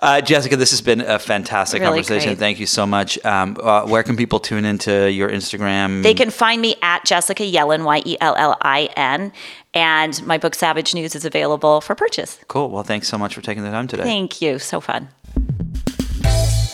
[0.00, 2.30] Uh, Jessica, this has been a fantastic Really conversation.
[2.30, 2.38] great.
[2.38, 3.22] Thank you so much.
[3.24, 6.02] Um, uh, where can people tune into your Instagram?
[6.02, 9.32] They can find me at Jessica Yellin, Y E L L I N,
[9.74, 12.38] and my book Savage News is available for purchase.
[12.48, 12.70] Cool.
[12.70, 14.04] Well, thanks so much for taking the time today.
[14.04, 14.58] Thank you.
[14.58, 15.08] So fun.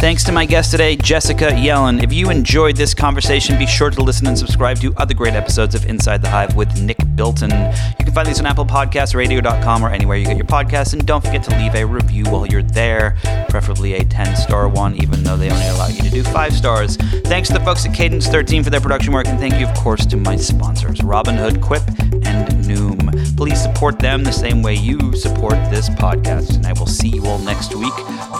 [0.01, 2.03] Thanks to my guest today, Jessica Yellin.
[2.03, 5.75] If you enjoyed this conversation, be sure to listen and subscribe to other great episodes
[5.75, 7.51] of Inside the Hive with Nick Bilton.
[7.51, 10.95] You can find these on Apple Podcasts, radio.com, or anywhere you get your podcasts.
[10.95, 13.19] And don't forget to leave a review while you're there,
[13.51, 16.97] preferably a 10 star one, even though they only allow you to do five stars.
[16.97, 19.77] Thanks to the folks at Cadence 13 for their production work, and thank you, of
[19.77, 21.87] course, to my sponsors, Robinhood, Quip,
[22.25, 23.37] and Noom.
[23.37, 26.57] Please support them the same way you support this podcast.
[26.57, 27.93] And I will see you all next week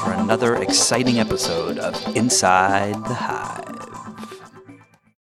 [0.05, 1.19] for another exciting
[1.51, 3.70] episode of Inside the Hive.